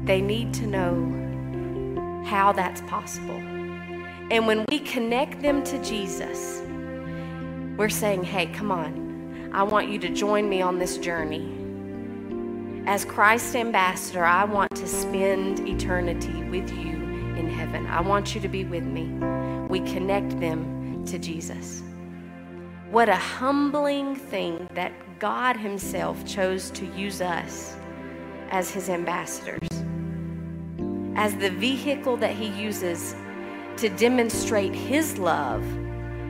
they 0.07 0.23
need 0.23 0.55
to 0.55 0.67
know 0.67 2.25
how 2.25 2.51
that's 2.51 2.81
possible. 2.81 3.37
And 4.31 4.47
when 4.47 4.65
we 4.71 4.79
connect 4.79 5.43
them 5.43 5.63
to 5.65 5.85
Jesus, 5.85 6.63
we're 7.77 7.91
saying, 7.91 8.25
hey, 8.25 8.47
come 8.47 8.73
on. 8.73 9.51
I 9.53 9.65
want 9.65 9.91
you 9.91 9.99
to 9.99 10.09
join 10.09 10.49
me 10.49 10.63
on 10.63 10.79
this 10.79 10.97
journey. 10.97 11.59
As 12.87 13.05
Christ 13.05 13.55
ambassador, 13.55 14.25
I 14.25 14.45
want 14.45 14.75
to 14.77 14.87
spend 14.87 15.61
eternity 15.69 16.45
with 16.45 16.73
you 16.73 17.02
in 17.37 17.49
heaven. 17.49 17.87
I 17.87 18.01
want 18.01 18.35
you 18.35 18.41
to 18.41 18.49
be 18.49 18.65
with 18.65 18.85
me. 18.85 19.05
We 19.69 19.81
connect 19.81 20.39
them 20.41 21.05
to 21.07 21.19
Jesus. 21.19 21.83
What 22.91 23.09
a 23.09 23.17
humbling 23.17 24.17
thing 24.17 24.69
that 24.75 24.93
God 25.19 25.57
Himself 25.57 26.27
chose 26.27 26.71
to 26.73 26.87
use 26.95 27.21
us 27.21 27.77
as 28.51 28.71
His 28.71 28.89
ambassadors, 28.91 29.69
as 31.17 31.35
the 31.37 31.51
vehicle 31.51 32.17
that 32.19 32.35
He 32.35 32.49
uses 32.49 33.15
to 33.79 33.89
demonstrate 33.89 34.75
His 34.75 35.17
love 35.17 35.63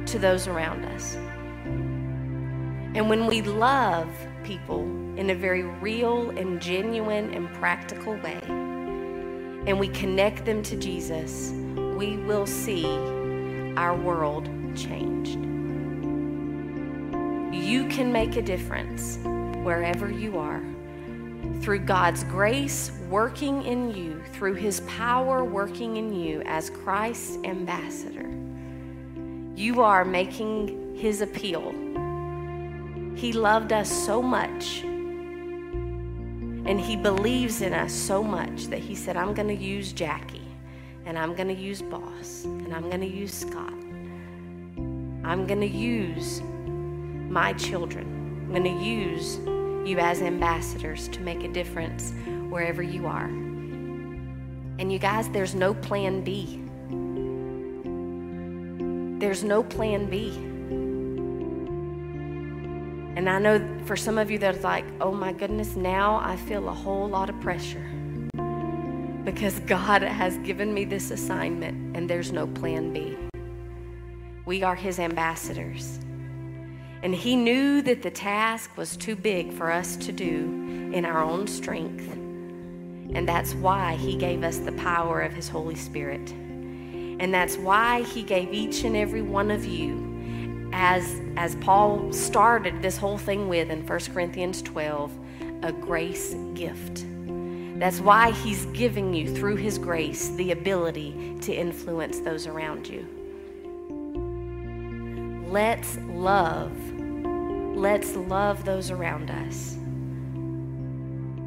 to 0.07 0.19
those 0.19 0.47
around 0.47 0.85
us. 0.85 1.17
And 2.95 3.09
when 3.09 3.27
we 3.27 3.43
love 3.43 4.09
people 4.45 4.83
in 5.17 5.31
a 5.31 5.35
very 5.35 5.62
real 5.62 6.31
and 6.31 6.61
genuine 6.61 7.33
and 7.35 7.53
practical 7.55 8.15
way, 8.17 8.41
and 9.66 9.79
we 9.79 9.88
connect 9.88 10.44
them 10.44 10.62
to 10.64 10.77
Jesus, 10.77 11.53
we 11.96 12.16
will 12.16 12.46
see 12.46 12.85
our 13.77 13.96
world 13.96 14.48
changed. 14.75 15.38
You 17.55 17.87
can 17.88 18.12
make 18.12 18.37
a 18.37 18.42
difference 18.42 19.18
wherever 19.62 20.11
you 20.11 20.38
are 20.38 20.62
through 21.61 21.81
God's 21.81 22.25
grace 22.25 22.90
working 23.09 23.62
in 23.64 23.94
you, 23.94 24.20
through 24.33 24.55
His 24.55 24.81
power 24.81 25.44
working 25.44 25.96
in 25.96 26.12
you 26.12 26.42
as 26.44 26.70
Christ's 26.70 27.38
ambassador. 27.44 28.29
You 29.55 29.83
are 29.83 30.05
making 30.05 30.96
His 30.96 31.20
appeal. 31.20 31.72
He 33.14 33.33
loved 33.33 33.72
us 33.72 33.90
so 33.90 34.20
much 34.20 34.85
and 36.73 36.81
he 36.81 36.97
believes 36.97 37.61
in 37.61 37.75
us 37.75 37.93
so 37.93 38.23
much 38.23 38.69
that 38.69 38.79
he 38.79 38.95
said, 38.95 39.15
I'm 39.15 39.35
going 39.35 39.49
to 39.49 39.55
use 39.55 39.93
Jackie, 39.93 40.49
and 41.05 41.19
I'm 41.19 41.35
going 41.35 41.49
to 41.49 41.55
use 41.55 41.83
Boss, 41.83 42.45
and 42.45 42.73
I'm 42.73 42.85
going 42.85 43.03
to 43.03 43.07
use 43.07 43.35
Scott. 43.35 43.75
I'm 45.23 45.47
going 45.47 45.61
to 45.61 45.67
use 45.67 46.41
my 47.29 47.53
children. 47.53 48.07
I'm 48.47 48.49
going 48.55 48.79
to 48.79 48.83
use 48.83 49.37
you 49.87 49.99
as 49.99 50.23
ambassadors 50.23 51.09
to 51.09 51.21
make 51.21 51.45
a 51.45 51.49
difference 51.49 52.15
wherever 52.49 52.83
you 52.83 53.07
are. 53.07 53.27
And 54.79 54.91
you 54.91 54.99
guys, 54.99 55.29
there's 55.29 55.55
no 55.55 55.75
plan 55.75 56.25
B. 56.25 56.59
There's 59.21 59.45
no 59.45 59.63
plan 59.63 60.09
B. 60.09 60.31
And 63.23 63.31
I 63.31 63.39
know 63.39 63.85
for 63.85 63.95
some 63.95 64.19
of 64.19 64.33
you 64.33 64.39
that's 64.39 64.65
like, 64.65 64.85
oh 65.01 65.13
my 65.13 65.33
goodness, 65.33 65.77
now 65.77 66.21
I 66.25 66.35
feel 66.35 66.69
a 66.69 66.73
whole 66.73 67.09
lot 67.09 67.31
of 67.31 67.41
pressure 67.41 67.89
because 69.23 69.61
God 69.61 70.03
has 70.03 70.37
given 70.39 70.75
me 70.75 70.85
this 70.85 71.13
assignment 71.13 71.97
and 71.97 72.11
there's 72.11 72.33
no 72.33 72.49
plan 72.49 72.93
B. 72.93 73.17
We 74.45 74.65
are 74.65 74.75
His 74.75 74.99
ambassadors. 74.99 76.01
And 77.05 77.15
He 77.15 77.37
knew 77.37 77.81
that 77.83 78.03
the 78.03 78.11
task 78.11 78.77
was 78.77 78.97
too 78.97 79.15
big 79.15 79.53
for 79.53 79.71
us 79.71 79.95
to 79.99 80.11
do 80.11 80.91
in 80.93 81.05
our 81.05 81.23
own 81.23 81.47
strength. 81.47 82.11
And 82.11 83.29
that's 83.29 83.55
why 83.55 83.95
He 83.95 84.17
gave 84.17 84.43
us 84.43 84.59
the 84.59 84.73
power 84.73 85.21
of 85.21 85.33
His 85.33 85.49
Holy 85.49 85.77
Spirit. 85.77 86.33
And 86.33 87.33
that's 87.33 87.57
why 87.57 88.03
He 88.03 88.25
gave 88.25 88.53
each 88.53 88.83
and 88.83 88.97
every 88.97 89.23
one 89.23 89.53
of 89.53 89.65
you 89.65 90.12
as, 90.73 91.21
as 91.37 91.55
Paul 91.57 92.13
started 92.13 92.83
this 92.83 92.97
whole 92.97 93.19
thing 93.19 93.49
with 93.49 93.71
in 93.71 93.87
1 93.87 94.01
Corinthians 94.13 94.63
12, 94.63 95.13
a 95.63 95.73
grace 95.73 96.35
gift. 96.55 97.05
That's 97.79 98.01
why 98.01 98.31
he's 98.31 98.67
giving 98.67 99.13
you, 99.13 99.35
through 99.35 99.57
his 99.57 99.79
grace, 99.79 100.31
the 100.31 100.53
ability 100.53 101.37
to 101.43 101.53
influence 101.53 102.21
those 102.21 102.47
around 102.47 102.87
you. 102.87 103.07
Let's 105.49 105.99
love. 105.99 106.73
Let's 107.77 108.15
love 108.15 108.65
those 108.65 108.91
around 108.91 109.31
us. 109.31 109.75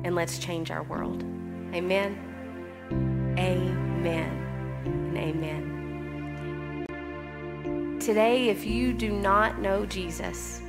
And 0.03 0.13
let's 0.13 0.37
change 0.37 0.71
our 0.71 0.83
world. 0.83 1.23
Amen. 1.73 2.17
Amen. 3.39 4.83
And 4.85 5.17
amen. 5.17 5.74
Today, 7.99 8.49
if 8.49 8.65
you 8.65 8.93
do 8.93 9.09
not 9.09 9.59
know 9.59 9.85
Jesus 9.85 10.61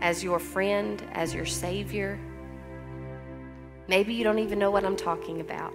as 0.00 0.24
your 0.24 0.38
friend, 0.38 1.02
as 1.12 1.32
your 1.32 1.46
Savior, 1.46 2.18
maybe 3.86 4.12
you 4.12 4.24
don't 4.24 4.40
even 4.40 4.58
know 4.58 4.70
what 4.70 4.84
I'm 4.84 4.96
talking 4.96 5.40
about. 5.40 5.72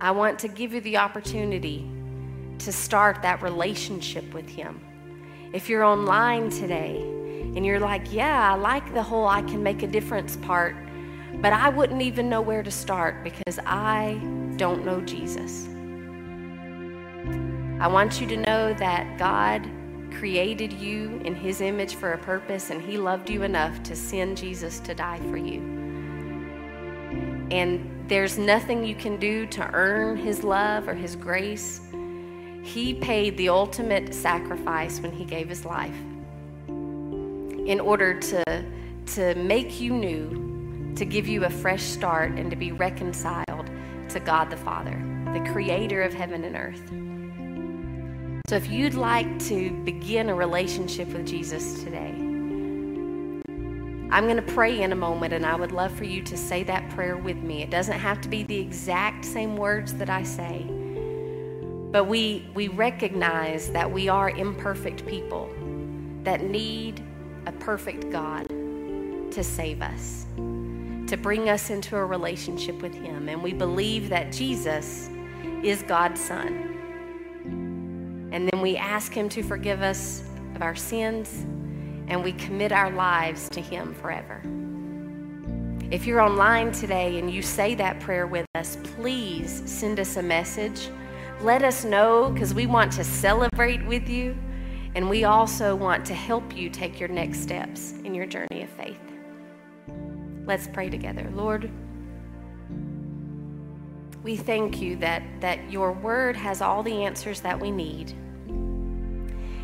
I 0.00 0.10
want 0.10 0.40
to 0.40 0.48
give 0.48 0.74
you 0.74 0.80
the 0.80 0.96
opportunity 0.96 1.88
to 2.58 2.72
start 2.72 3.22
that 3.22 3.42
relationship 3.42 4.34
with 4.34 4.48
Him. 4.48 4.80
If 5.52 5.68
you're 5.68 5.84
online 5.84 6.50
today 6.50 6.96
and 7.00 7.64
you're 7.64 7.80
like, 7.80 8.12
yeah, 8.12 8.52
I 8.52 8.56
like 8.56 8.92
the 8.92 9.02
whole 9.02 9.28
I 9.28 9.42
can 9.42 9.62
make 9.62 9.82
a 9.82 9.86
difference 9.86 10.36
part, 10.36 10.74
but 11.36 11.52
I 11.52 11.68
wouldn't 11.68 12.02
even 12.02 12.28
know 12.28 12.42
where 12.42 12.64
to 12.64 12.72
start 12.72 13.22
because 13.22 13.60
I 13.64 14.20
don't 14.56 14.84
know 14.84 15.00
Jesus. 15.00 15.68
I 17.84 17.86
want 17.86 18.18
you 18.18 18.26
to 18.28 18.38
know 18.38 18.72
that 18.72 19.18
God 19.18 19.68
created 20.10 20.72
you 20.72 21.20
in 21.22 21.34
His 21.34 21.60
image 21.60 21.96
for 21.96 22.12
a 22.12 22.18
purpose, 22.18 22.70
and 22.70 22.80
He 22.80 22.96
loved 22.96 23.28
you 23.28 23.42
enough 23.42 23.82
to 23.82 23.94
send 23.94 24.38
Jesus 24.38 24.80
to 24.80 24.94
die 24.94 25.20
for 25.28 25.36
you. 25.36 25.60
And 27.50 28.08
there's 28.08 28.38
nothing 28.38 28.86
you 28.86 28.94
can 28.94 29.18
do 29.18 29.44
to 29.48 29.70
earn 29.74 30.16
His 30.16 30.42
love 30.42 30.88
or 30.88 30.94
His 30.94 31.14
grace. 31.14 31.82
He 32.62 32.94
paid 32.94 33.36
the 33.36 33.50
ultimate 33.50 34.14
sacrifice 34.14 34.98
when 35.00 35.12
He 35.12 35.26
gave 35.26 35.50
His 35.50 35.66
life 35.66 36.00
in 36.66 37.80
order 37.80 38.18
to, 38.18 38.64
to 39.08 39.34
make 39.34 39.78
you 39.78 39.92
new, 39.92 40.94
to 40.96 41.04
give 41.04 41.28
you 41.28 41.44
a 41.44 41.50
fresh 41.50 41.82
start, 41.82 42.30
and 42.30 42.48
to 42.48 42.56
be 42.56 42.72
reconciled 42.72 43.68
to 44.08 44.20
God 44.20 44.48
the 44.48 44.56
Father, 44.56 44.98
the 45.34 45.46
creator 45.52 46.00
of 46.00 46.14
heaven 46.14 46.44
and 46.44 46.56
earth. 46.56 47.13
So 48.46 48.56
if 48.56 48.70
you'd 48.70 48.92
like 48.92 49.38
to 49.46 49.70
begin 49.70 50.28
a 50.28 50.34
relationship 50.34 51.08
with 51.08 51.26
Jesus 51.26 51.82
today, 51.82 52.10
I'm 54.10 54.24
going 54.24 54.36
to 54.36 54.42
pray 54.42 54.82
in 54.82 54.92
a 54.92 54.94
moment, 54.94 55.32
and 55.32 55.46
I 55.46 55.54
would 55.54 55.72
love 55.72 55.90
for 55.92 56.04
you 56.04 56.22
to 56.24 56.36
say 56.36 56.62
that 56.64 56.90
prayer 56.90 57.16
with 57.16 57.38
me. 57.38 57.62
It 57.62 57.70
doesn't 57.70 57.98
have 57.98 58.20
to 58.20 58.28
be 58.28 58.42
the 58.42 58.58
exact 58.58 59.24
same 59.24 59.56
words 59.56 59.94
that 59.94 60.10
I 60.10 60.24
say, 60.24 60.66
but 61.90 62.04
we, 62.04 62.46
we 62.52 62.68
recognize 62.68 63.70
that 63.70 63.90
we 63.90 64.10
are 64.10 64.28
imperfect 64.28 65.06
people 65.06 65.48
that 66.24 66.42
need 66.42 67.02
a 67.46 67.52
perfect 67.52 68.10
God 68.10 68.46
to 69.30 69.42
save 69.42 69.80
us, 69.80 70.26
to 70.36 71.16
bring 71.16 71.48
us 71.48 71.70
into 71.70 71.96
a 71.96 72.04
relationship 72.04 72.82
with 72.82 72.92
Him. 72.92 73.30
And 73.30 73.42
we 73.42 73.54
believe 73.54 74.10
that 74.10 74.32
Jesus 74.32 75.08
is 75.62 75.82
God's 75.84 76.20
Son 76.20 76.73
and 78.34 78.50
then 78.50 78.60
we 78.60 78.76
ask 78.76 79.12
Him 79.12 79.28
to 79.28 79.44
forgive 79.44 79.80
us 79.80 80.24
of 80.56 80.62
our 80.62 80.74
sins 80.74 81.44
and 82.08 82.22
we 82.22 82.32
commit 82.32 82.72
our 82.72 82.90
lives 82.90 83.48
to 83.50 83.60
Him 83.60 83.94
forever. 83.94 84.42
If 85.92 86.04
you're 86.04 86.20
online 86.20 86.72
today 86.72 87.20
and 87.20 87.30
you 87.30 87.42
say 87.42 87.76
that 87.76 88.00
prayer 88.00 88.26
with 88.26 88.44
us, 88.56 88.76
please 88.82 89.62
send 89.70 90.00
us 90.00 90.16
a 90.16 90.22
message. 90.22 90.90
Let 91.42 91.62
us 91.62 91.84
know 91.84 92.30
because 92.30 92.52
we 92.52 92.66
want 92.66 92.90
to 92.94 93.04
celebrate 93.04 93.86
with 93.86 94.08
you 94.08 94.36
and 94.96 95.08
we 95.08 95.22
also 95.22 95.76
want 95.76 96.04
to 96.06 96.14
help 96.14 96.56
you 96.56 96.68
take 96.68 96.98
your 96.98 97.10
next 97.10 97.40
steps 97.40 97.92
in 98.02 98.16
your 98.16 98.26
journey 98.26 98.64
of 98.64 98.70
faith. 98.70 98.98
Let's 100.44 100.66
pray 100.66 100.90
together. 100.90 101.30
Lord, 101.34 101.70
we 104.24 104.36
thank 104.36 104.80
you 104.80 104.96
that, 104.96 105.22
that 105.40 105.70
your 105.70 105.92
word 105.92 106.34
has 106.34 106.62
all 106.62 106.82
the 106.82 107.04
answers 107.04 107.42
that 107.42 107.60
we 107.60 107.70
need. 107.70 108.10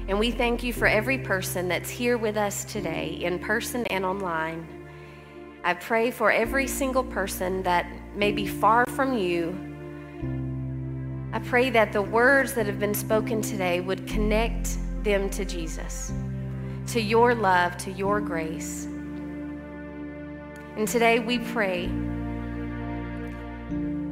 And 0.06 0.18
we 0.18 0.30
thank 0.30 0.62
you 0.62 0.74
for 0.74 0.86
every 0.86 1.16
person 1.16 1.66
that's 1.66 1.88
here 1.88 2.18
with 2.18 2.36
us 2.36 2.64
today, 2.64 3.18
in 3.22 3.38
person 3.38 3.86
and 3.86 4.04
online. 4.04 4.68
I 5.64 5.72
pray 5.74 6.10
for 6.10 6.30
every 6.30 6.66
single 6.66 7.04
person 7.04 7.62
that 7.62 7.90
may 8.14 8.32
be 8.32 8.46
far 8.46 8.84
from 8.90 9.16
you. 9.16 9.58
I 11.32 11.38
pray 11.38 11.70
that 11.70 11.94
the 11.94 12.02
words 12.02 12.52
that 12.52 12.66
have 12.66 12.78
been 12.78 12.92
spoken 12.92 13.40
today 13.40 13.80
would 13.80 14.06
connect 14.06 14.76
them 15.02 15.30
to 15.30 15.46
Jesus, 15.46 16.12
to 16.88 17.00
your 17.00 17.34
love, 17.34 17.78
to 17.78 17.90
your 17.92 18.20
grace. 18.20 18.84
And 20.76 20.86
today 20.86 21.18
we 21.18 21.38
pray 21.38 21.88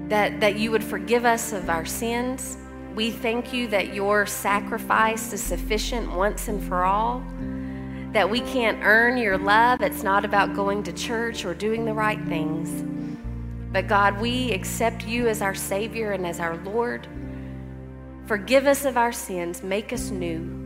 that, 0.09 0.40
that 0.40 0.57
you 0.57 0.71
would 0.71 0.85
forgive 0.85 1.25
us 1.25 1.53
of 1.53 1.71
our 1.71 1.85
sins 1.85 2.59
we 2.99 3.12
thank 3.12 3.53
you 3.53 3.68
that 3.68 3.94
your 3.94 4.27
sacrifice 4.27 5.33
is 5.33 5.40
sufficient 5.40 6.11
once 6.11 6.49
and 6.49 6.61
for 6.61 6.83
all, 6.83 7.23
that 8.12 8.29
we 8.29 8.40
can't 8.40 8.81
earn 8.83 9.16
your 9.18 9.38
love. 9.38 9.83
It's 9.83 10.03
not 10.03 10.25
about 10.25 10.53
going 10.53 10.83
to 10.83 10.92
church 10.92 11.44
or 11.44 11.55
doing 11.55 11.85
the 11.85 11.94
right 11.94 12.21
things. 12.25 12.83
But 13.71 13.87
God, 13.87 14.21
we 14.21 14.51
accept 14.51 15.07
you 15.07 15.29
as 15.29 15.42
our 15.42 15.55
Savior 15.55 16.11
and 16.11 16.27
as 16.27 16.40
our 16.40 16.57
Lord. 16.57 17.07
Forgive 18.27 18.66
us 18.66 18.85
of 18.85 18.97
our 18.97 19.12
sins, 19.12 19.62
make 19.62 19.92
us 19.92 20.11
new. 20.11 20.57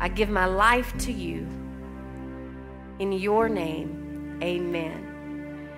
I 0.00 0.08
give 0.08 0.28
my 0.28 0.46
life 0.46 0.92
to 1.02 1.12
you. 1.12 1.46
In 2.98 3.12
your 3.12 3.48
name, 3.48 4.40
amen. 4.42 5.07